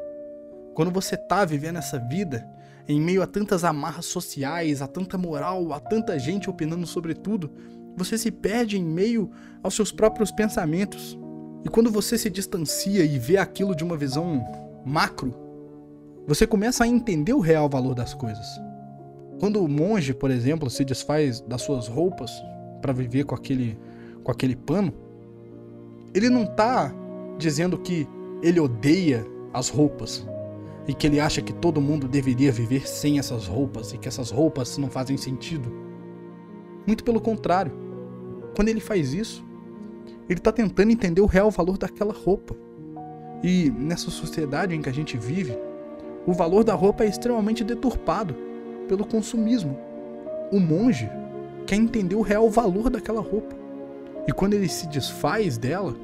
Quando 0.74 0.92
você 0.92 1.16
tá 1.16 1.46
vivendo 1.46 1.78
essa 1.78 2.00
vida 2.00 2.48
em 2.88 3.00
meio 3.00 3.22
a 3.22 3.28
tantas 3.28 3.64
amarras 3.64 4.06
sociais, 4.06 4.82
a 4.82 4.88
tanta 4.88 5.18
moral, 5.18 5.74
a 5.74 5.80
tanta 5.80 6.18
gente 6.18 6.50
opinando 6.50 6.86
sobre 6.86 7.14
tudo, 7.14 7.52
você 7.96 8.18
se 8.18 8.32
perde 8.32 8.78
em 8.78 8.84
meio 8.84 9.30
aos 9.62 9.76
seus 9.76 9.92
próprios 9.92 10.32
pensamentos. 10.32 11.18
E 11.64 11.70
quando 11.70 11.92
você 11.92 12.18
se 12.18 12.30
distancia 12.30 13.04
e 13.04 13.20
vê 13.20 13.38
aquilo 13.38 13.76
de 13.76 13.84
uma 13.84 13.98
visão 13.98 14.44
macro, 14.86 15.34
você 16.28 16.48
começa 16.48 16.84
a 16.84 16.88
entender 16.88 17.34
o 17.34 17.40
real 17.40 17.70
valor 17.70 17.94
das 17.94 18.14
coisas. 18.14 18.48
Quando 19.40 19.64
o 19.64 19.68
monge, 19.68 20.14
por 20.14 20.32
exemplo, 20.32 20.70
se 20.70 20.86
desfaz 20.86 21.42
das 21.42 21.62
suas 21.62 21.88
roupas 21.88 22.32
para 22.82 22.94
viver 22.94 23.26
com 23.26 23.36
aquele, 23.36 23.78
com 24.24 24.32
aquele 24.32 24.56
pano, 24.56 24.94
ele 26.14 26.30
não 26.30 26.46
tá 26.46 26.94
dizendo 27.38 27.78
que 27.78 28.08
ele 28.42 28.60
odeia 28.60 29.26
as 29.54 29.70
roupas 29.70 30.26
e 30.88 30.94
que 30.94 31.08
ele 31.08 31.20
acha 31.20 31.42
que 31.42 31.54
todo 31.54 31.82
mundo 31.82 32.08
deveria 32.08 32.52
viver 32.52 32.88
sem 32.88 33.20
essas 33.20 33.48
roupas 33.48 33.94
e 33.94 33.98
que 33.98 34.08
essas 34.08 34.32
roupas 34.32 34.78
não 34.78 34.90
fazem 34.90 35.18
sentido. 35.18 35.72
Muito 36.86 37.04
pelo 37.04 37.22
contrário. 37.22 37.72
Quando 38.56 38.70
ele 38.70 38.80
faz 38.80 39.14
isso, 39.14 39.44
ele 40.28 40.40
está 40.40 40.52
tentando 40.52 40.92
entender 40.92 41.22
o 41.22 41.26
real 41.26 41.52
valor 41.52 41.78
daquela 41.78 42.14
roupa. 42.14 42.56
E 43.44 43.72
nessa 43.72 44.10
sociedade 44.12 44.76
em 44.76 44.82
que 44.82 44.90
a 44.90 44.94
gente 44.94 45.18
vive, 45.18 45.58
o 46.26 46.34
valor 46.34 46.64
da 46.64 46.74
roupa 46.74 47.04
é 47.04 47.08
extremamente 47.08 47.64
deturpado 47.64 48.36
pelo 48.88 49.06
consumismo. 49.06 49.78
O 50.52 50.60
monge 50.60 51.10
quer 51.66 51.76
entender 51.76 52.16
o 52.16 52.22
real 52.22 52.50
valor 52.50 52.90
daquela 52.90 53.22
roupa. 53.22 53.56
E 54.28 54.32
quando 54.32 54.54
ele 54.54 54.68
se 54.68 54.88
desfaz 54.88 55.58
dela, 55.58 55.96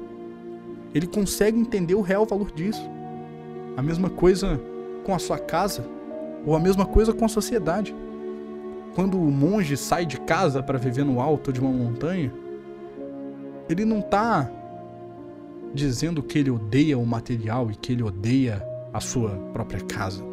ele 0.94 1.06
consegue 1.06 1.58
entender 1.58 1.94
o 1.94 2.00
real 2.00 2.26
valor 2.26 2.50
disso. 2.50 2.82
A 3.78 3.82
mesma 3.82 4.10
coisa 4.10 4.60
com 5.04 5.14
a 5.14 5.20
sua 5.20 5.38
casa, 5.38 5.84
ou 6.44 6.56
a 6.56 6.58
mesma 6.58 6.84
coisa 6.84 7.12
com 7.12 7.24
a 7.24 7.28
sociedade. 7.28 7.94
Quando 8.96 9.16
o 9.16 9.30
monge 9.30 9.76
sai 9.76 10.04
de 10.04 10.18
casa 10.18 10.60
para 10.60 10.76
viver 10.76 11.04
no 11.04 11.20
alto 11.20 11.52
de 11.52 11.60
uma 11.60 11.70
montanha, 11.70 12.34
ele 13.68 13.84
não 13.84 14.00
está 14.00 14.50
dizendo 15.72 16.24
que 16.24 16.40
ele 16.40 16.50
odeia 16.50 16.98
o 16.98 17.06
material 17.06 17.70
e 17.70 17.76
que 17.76 17.92
ele 17.92 18.02
odeia 18.02 18.66
a 18.92 18.98
sua 18.98 19.30
própria 19.52 19.80
casa. 19.80 20.24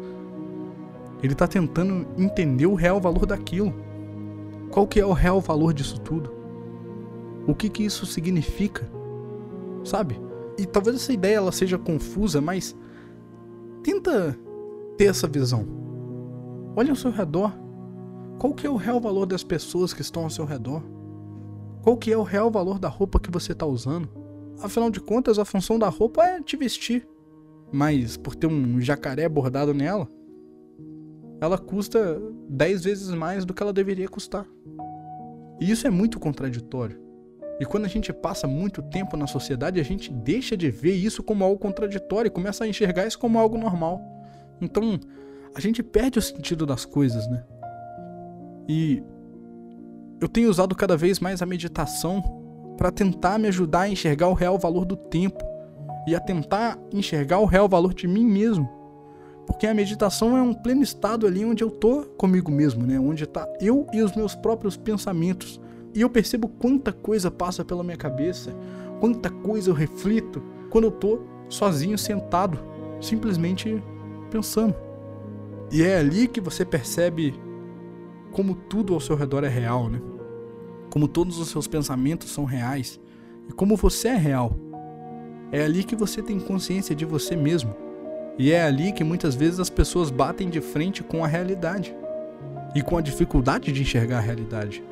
Ele 1.22 1.32
está 1.32 1.46
tentando 1.46 2.04
entender 2.18 2.66
o 2.66 2.74
real 2.74 3.00
valor 3.00 3.26
daquilo. 3.26 3.72
Qual 4.72 4.88
que 4.88 4.98
é 4.98 5.06
o 5.06 5.12
real 5.12 5.40
valor 5.40 5.72
disso 5.72 6.00
tudo? 6.00 6.34
O 7.46 7.54
que 7.54 7.68
que 7.68 7.84
isso 7.84 8.06
significa? 8.06 8.90
Sabe? 9.84 10.20
E 10.58 10.66
talvez 10.66 10.96
essa 10.96 11.12
ideia 11.12 11.36
ela 11.36 11.52
seja 11.52 11.78
confusa, 11.78 12.40
mas 12.40 12.74
tenta 13.86 14.36
ter 14.98 15.04
essa 15.04 15.28
visão. 15.28 15.64
Olha 16.74 16.90
ao 16.90 16.96
seu 16.96 17.12
redor. 17.12 17.52
Qual 18.36 18.52
que 18.52 18.66
é 18.66 18.70
o 18.70 18.74
real 18.74 19.00
valor 19.00 19.26
das 19.26 19.44
pessoas 19.44 19.94
que 19.94 20.02
estão 20.02 20.24
ao 20.24 20.30
seu 20.30 20.44
redor? 20.44 20.82
Qual 21.82 21.96
que 21.96 22.12
é 22.12 22.18
o 22.18 22.24
real 22.24 22.50
valor 22.50 22.80
da 22.80 22.88
roupa 22.88 23.20
que 23.20 23.30
você 23.30 23.52
está 23.52 23.64
usando? 23.64 24.08
Afinal 24.60 24.90
de 24.90 25.00
contas, 25.00 25.38
a 25.38 25.44
função 25.44 25.78
da 25.78 25.88
roupa 25.88 26.24
é 26.24 26.42
te 26.42 26.56
vestir. 26.56 27.06
Mas 27.72 28.16
por 28.16 28.34
ter 28.34 28.48
um 28.48 28.80
jacaré 28.80 29.28
bordado 29.28 29.72
nela, 29.72 30.08
ela 31.40 31.56
custa 31.56 32.20
10 32.48 32.84
vezes 32.84 33.14
mais 33.14 33.44
do 33.44 33.54
que 33.54 33.62
ela 33.62 33.72
deveria 33.72 34.08
custar. 34.08 34.46
E 35.60 35.70
isso 35.70 35.86
é 35.86 35.90
muito 35.90 36.18
contraditório. 36.18 37.00
E 37.58 37.64
quando 37.64 37.86
a 37.86 37.88
gente 37.88 38.12
passa 38.12 38.46
muito 38.46 38.82
tempo 38.82 39.16
na 39.16 39.26
sociedade, 39.26 39.80
a 39.80 39.84
gente 39.84 40.12
deixa 40.12 40.56
de 40.56 40.70
ver 40.70 40.92
isso 40.92 41.22
como 41.22 41.42
algo 41.44 41.58
contraditório 41.58 42.28
e 42.28 42.30
começa 42.30 42.64
a 42.64 42.68
enxergar 42.68 43.06
isso 43.06 43.18
como 43.18 43.38
algo 43.38 43.56
normal. 43.56 44.00
Então, 44.60 44.98
a 45.54 45.60
gente 45.60 45.82
perde 45.82 46.18
o 46.18 46.22
sentido 46.22 46.66
das 46.66 46.84
coisas, 46.84 47.26
né? 47.28 47.42
E 48.68 49.02
eu 50.20 50.28
tenho 50.28 50.50
usado 50.50 50.74
cada 50.74 50.96
vez 50.96 51.18
mais 51.18 51.40
a 51.40 51.46
meditação 51.46 52.22
para 52.76 52.90
tentar 52.90 53.38
me 53.38 53.48
ajudar 53.48 53.82
a 53.82 53.88
enxergar 53.88 54.28
o 54.28 54.34
real 54.34 54.58
valor 54.58 54.84
do 54.84 54.96
tempo 54.96 55.42
e 56.06 56.14
a 56.14 56.20
tentar 56.20 56.78
enxergar 56.92 57.38
o 57.38 57.46
real 57.46 57.68
valor 57.68 57.94
de 57.94 58.06
mim 58.06 58.24
mesmo. 58.24 58.68
Porque 59.46 59.66
a 59.66 59.74
meditação 59.74 60.36
é 60.36 60.42
um 60.42 60.52
pleno 60.52 60.82
estado 60.82 61.26
ali 61.26 61.44
onde 61.44 61.62
eu 61.62 61.70
tô 61.70 62.02
comigo 62.02 62.50
mesmo, 62.50 62.84
né? 62.84 62.98
Onde 62.98 63.26
tá 63.26 63.48
eu 63.60 63.86
e 63.92 64.02
os 64.02 64.14
meus 64.14 64.34
próprios 64.34 64.76
pensamentos. 64.76 65.60
E 65.96 66.02
eu 66.02 66.10
percebo 66.10 66.46
quanta 66.46 66.92
coisa 66.92 67.30
passa 67.30 67.64
pela 67.64 67.82
minha 67.82 67.96
cabeça, 67.96 68.54
quanta 69.00 69.30
coisa 69.30 69.70
eu 69.70 69.74
reflito 69.74 70.42
quando 70.68 70.84
eu 70.84 70.90
tô 70.90 71.20
sozinho 71.48 71.96
sentado, 71.96 72.58
simplesmente 73.00 73.82
pensando. 74.30 74.74
E 75.72 75.82
é 75.82 75.96
ali 75.96 76.28
que 76.28 76.38
você 76.38 76.66
percebe 76.66 77.34
como 78.30 78.54
tudo 78.54 78.92
ao 78.92 79.00
seu 79.00 79.16
redor 79.16 79.42
é 79.42 79.48
real, 79.48 79.88
né? 79.88 80.02
Como 80.90 81.08
todos 81.08 81.38
os 81.38 81.48
seus 81.48 81.66
pensamentos 81.66 82.30
são 82.30 82.44
reais 82.44 83.00
e 83.48 83.52
como 83.54 83.74
você 83.74 84.08
é 84.08 84.16
real. 84.16 84.54
É 85.50 85.64
ali 85.64 85.82
que 85.82 85.96
você 85.96 86.20
tem 86.20 86.38
consciência 86.38 86.94
de 86.94 87.06
você 87.06 87.34
mesmo. 87.34 87.74
E 88.38 88.52
é 88.52 88.62
ali 88.62 88.92
que 88.92 89.02
muitas 89.02 89.34
vezes 89.34 89.58
as 89.60 89.70
pessoas 89.70 90.10
batem 90.10 90.50
de 90.50 90.60
frente 90.60 91.02
com 91.02 91.24
a 91.24 91.26
realidade 91.26 91.96
e 92.74 92.82
com 92.82 92.98
a 92.98 93.00
dificuldade 93.00 93.72
de 93.72 93.80
enxergar 93.80 94.18
a 94.18 94.20
realidade. 94.20 94.84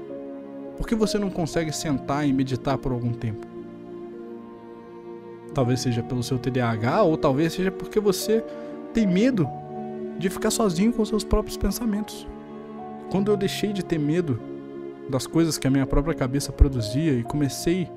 Por 0.76 0.86
que 0.86 0.94
você 0.94 1.18
não 1.18 1.30
consegue 1.30 1.72
sentar 1.72 2.26
e 2.26 2.32
meditar 2.32 2.78
por 2.78 2.92
algum 2.92 3.12
tempo? 3.12 3.46
Talvez 5.54 5.80
seja 5.80 6.02
pelo 6.02 6.22
seu 6.22 6.38
TDAH 6.38 7.02
ou 7.02 7.16
talvez 7.16 7.52
seja 7.52 7.70
porque 7.70 8.00
você 8.00 8.44
tem 8.92 9.06
medo 9.06 9.48
de 10.18 10.28
ficar 10.28 10.50
sozinho 10.50 10.92
com 10.92 11.04
seus 11.04 11.22
próprios 11.24 11.56
pensamentos. 11.56 12.26
Quando 13.10 13.30
eu 13.30 13.36
deixei 13.36 13.72
de 13.72 13.84
ter 13.84 13.98
medo 13.98 14.40
das 15.08 15.26
coisas 15.26 15.58
que 15.58 15.66
a 15.66 15.70
minha 15.70 15.86
própria 15.86 16.14
cabeça 16.14 16.52
produzia 16.52 17.12
e 17.12 17.22
comecei 17.22 17.90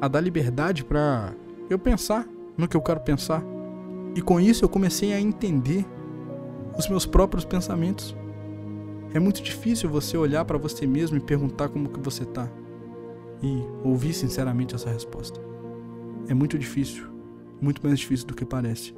a 0.00 0.08
dar 0.08 0.20
liberdade 0.20 0.84
para 0.84 1.32
eu 1.70 1.78
pensar 1.78 2.26
no 2.56 2.68
que 2.68 2.76
eu 2.76 2.82
quero 2.82 3.00
pensar, 3.00 3.42
e 4.14 4.20
com 4.20 4.40
isso 4.40 4.64
eu 4.64 4.68
comecei 4.68 5.12
a 5.12 5.20
entender 5.20 5.84
os 6.76 6.88
meus 6.88 7.06
próprios 7.06 7.44
pensamentos. 7.44 8.14
É 9.14 9.20
muito 9.20 9.40
difícil 9.40 9.88
você 9.88 10.16
olhar 10.16 10.44
para 10.44 10.58
você 10.58 10.88
mesmo 10.88 11.16
e 11.16 11.20
perguntar 11.20 11.68
como 11.68 11.88
que 11.88 12.00
você 12.00 12.24
tá 12.24 12.50
e 13.40 13.62
ouvir 13.86 14.12
sinceramente 14.12 14.74
essa 14.74 14.90
resposta. 14.90 15.40
É 16.26 16.34
muito 16.34 16.58
difícil, 16.58 17.06
muito 17.60 17.80
mais 17.86 18.00
difícil 18.00 18.26
do 18.26 18.34
que 18.34 18.44
parece. 18.44 18.92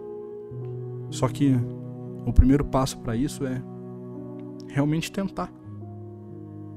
Só 1.11 1.29
que 1.29 1.55
o 2.25 2.33
primeiro 2.33 2.65
passo 2.65 2.99
para 3.01 3.15
isso 3.15 3.45
é 3.45 3.63
realmente 4.69 5.13
tentar. 5.13 5.53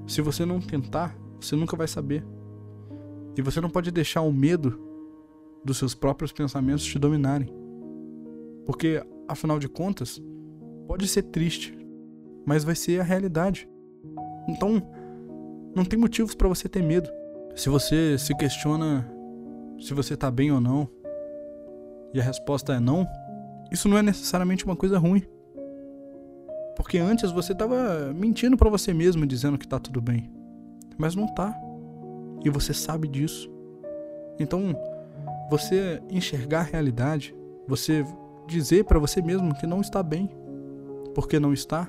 Se 0.05 0.21
você 0.21 0.45
não 0.45 0.59
tentar, 0.59 1.17
você 1.39 1.55
nunca 1.55 1.77
vai 1.77 1.87
saber. 1.87 2.25
E 3.37 3.41
você 3.41 3.61
não 3.61 3.69
pode 3.69 3.89
deixar 3.89 4.19
o 4.19 4.33
medo 4.33 4.77
dos 5.63 5.77
seus 5.77 5.95
próprios 5.95 6.33
pensamentos 6.33 6.83
te 6.83 6.99
dominarem. 6.99 7.47
Porque, 8.65 9.01
afinal 9.29 9.59
de 9.59 9.69
contas, 9.69 10.21
pode 10.87 11.07
ser 11.07 11.23
triste, 11.23 11.78
mas 12.49 12.63
vai 12.63 12.73
ser 12.73 12.99
a 12.99 13.03
realidade. 13.03 13.69
Então, 14.47 14.81
não 15.75 15.85
tem 15.85 15.99
motivos 15.99 16.33
para 16.33 16.47
você 16.47 16.67
ter 16.67 16.81
medo. 16.81 17.07
Se 17.55 17.69
você 17.69 18.17
se 18.17 18.35
questiona 18.35 19.07
se 19.79 19.93
você 19.93 20.17
tá 20.17 20.31
bem 20.31 20.51
ou 20.51 20.59
não, 20.59 20.89
e 22.11 22.19
a 22.19 22.23
resposta 22.23 22.73
é 22.73 22.79
não, 22.79 23.07
isso 23.71 23.87
não 23.87 23.99
é 23.99 24.01
necessariamente 24.01 24.65
uma 24.65 24.75
coisa 24.75 24.97
ruim. 24.97 25.21
Porque 26.75 26.97
antes 26.97 27.29
você 27.29 27.51
estava 27.51 28.11
mentindo 28.15 28.57
para 28.57 28.67
você 28.67 28.95
mesmo 28.95 29.27
dizendo 29.27 29.55
que 29.55 29.67
tá 29.67 29.79
tudo 29.79 30.01
bem. 30.01 30.27
Mas 30.97 31.15
não 31.15 31.27
tá. 31.27 31.55
E 32.43 32.49
você 32.49 32.73
sabe 32.73 33.07
disso. 33.07 33.47
Então, 34.39 34.75
você 35.51 36.01
enxergar 36.09 36.61
a 36.61 36.63
realidade, 36.63 37.35
você 37.67 38.03
dizer 38.47 38.85
para 38.85 38.97
você 38.97 39.21
mesmo 39.21 39.53
que 39.53 39.67
não 39.67 39.81
está 39.81 40.01
bem, 40.01 40.31
porque 41.13 41.39
não 41.39 41.53
está, 41.53 41.87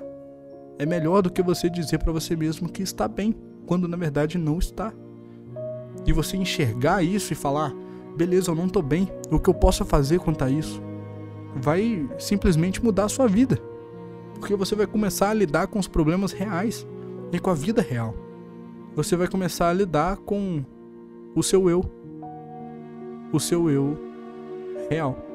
é 0.81 0.87
melhor 0.87 1.23
do 1.23 1.31
que 1.31 1.43
você 1.43 1.69
dizer 1.69 1.99
para 1.99 2.13
você 2.13 2.35
mesmo 2.35 2.69
que 2.69 2.83
está 2.83 3.07
bem, 3.07 3.35
quando 3.67 3.87
na 3.87 3.97
verdade 3.97 4.39
não 4.39 4.59
está. 4.59 4.93
E 6.07 6.13
você 6.13 6.37
enxergar 6.37 7.03
isso 7.03 7.33
e 7.33 7.37
falar: 7.37 7.73
beleza, 8.17 8.51
eu 8.51 8.55
não 8.55 8.69
tô 8.69 8.83
bem, 8.83 9.09
o 9.31 9.39
que 9.39 9.51
eu 9.51 9.55
posso 9.55 9.85
fazer 9.85 10.19
quanto 10.19 10.43
a 10.43 10.51
isso? 10.51 10.83
Vai 11.55 12.09
simplesmente 12.19 12.83
mudar 12.83 13.05
a 13.05 13.09
sua 13.09 13.29
vida 13.29 13.61
porque 14.41 14.57
você 14.57 14.75
vai 14.75 14.87
começar 14.87 15.29
a 15.29 15.35
lidar 15.35 15.67
com 15.67 15.79
os 15.79 15.87
problemas 15.87 16.33
reais 16.33 16.87
e 17.31 17.39
com 17.39 17.51
a 17.51 17.55
vida 17.55 17.83
real. 17.83 18.15
Você 18.97 19.15
vai 19.15 19.29
começar 19.29 19.69
a 19.69 19.73
lidar 19.73 20.17
com 20.17 20.65
o 21.37 21.43
seu 21.43 21.69
eu, 21.69 21.85
o 23.33 23.39
seu 23.39 23.71
eu 23.71 23.97
real. 24.89 25.30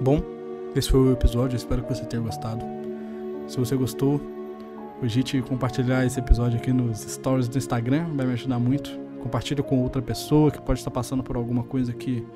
Bom, 0.00 0.22
esse 0.74 0.90
foi 0.90 1.00
o 1.00 1.12
episódio, 1.12 1.56
espero 1.56 1.82
que 1.82 1.94
você 1.94 2.04
tenha 2.04 2.22
gostado. 2.22 2.64
Se 3.46 3.58
você 3.58 3.76
gostou, 3.76 4.20
Cogite 5.00 5.42
compartilhar 5.42 6.06
esse 6.06 6.18
episódio 6.18 6.58
aqui 6.58 6.72
nos 6.72 7.00
stories 7.00 7.46
do 7.46 7.58
Instagram, 7.58 8.06
vai 8.14 8.24
me 8.24 8.32
ajudar 8.32 8.58
muito. 8.58 8.90
Compartilha 9.22 9.62
com 9.62 9.82
outra 9.82 10.00
pessoa 10.00 10.50
que 10.50 10.60
pode 10.62 10.78
estar 10.78 10.90
passando 10.90 11.22
por 11.22 11.36
alguma 11.36 11.62
coisa 11.62 11.92
que 11.92 12.26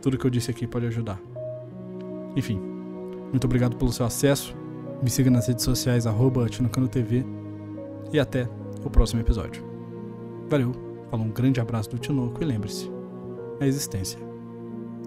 tudo 0.00 0.16
que 0.16 0.24
eu 0.24 0.30
disse 0.30 0.50
aqui 0.50 0.66
pode 0.68 0.86
ajudar. 0.86 1.20
Enfim, 2.36 2.60
muito 3.32 3.44
obrigado 3.44 3.76
pelo 3.76 3.92
seu 3.92 4.06
acesso. 4.06 4.54
Me 5.02 5.10
siga 5.10 5.30
nas 5.30 5.48
redes 5.48 5.64
sociais, 5.64 6.06
arroba. 6.06 6.46
E 8.12 8.20
até 8.20 8.48
o 8.84 8.90
próximo 8.90 9.20
episódio. 9.20 9.64
Valeu, 10.48 10.72
falou 11.10 11.26
um 11.26 11.30
grande 11.30 11.60
abraço 11.60 11.90
do 11.90 11.98
Tinoco 11.98 12.40
e 12.40 12.44
lembre-se, 12.44 12.88
a 13.60 13.66
existência 13.66 14.20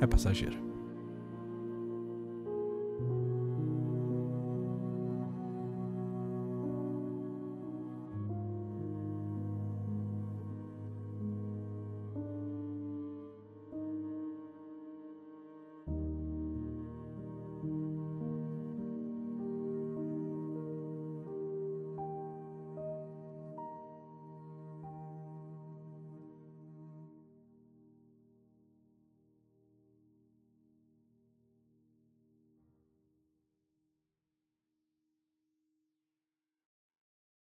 é 0.01 0.07
passageira. 0.07 0.68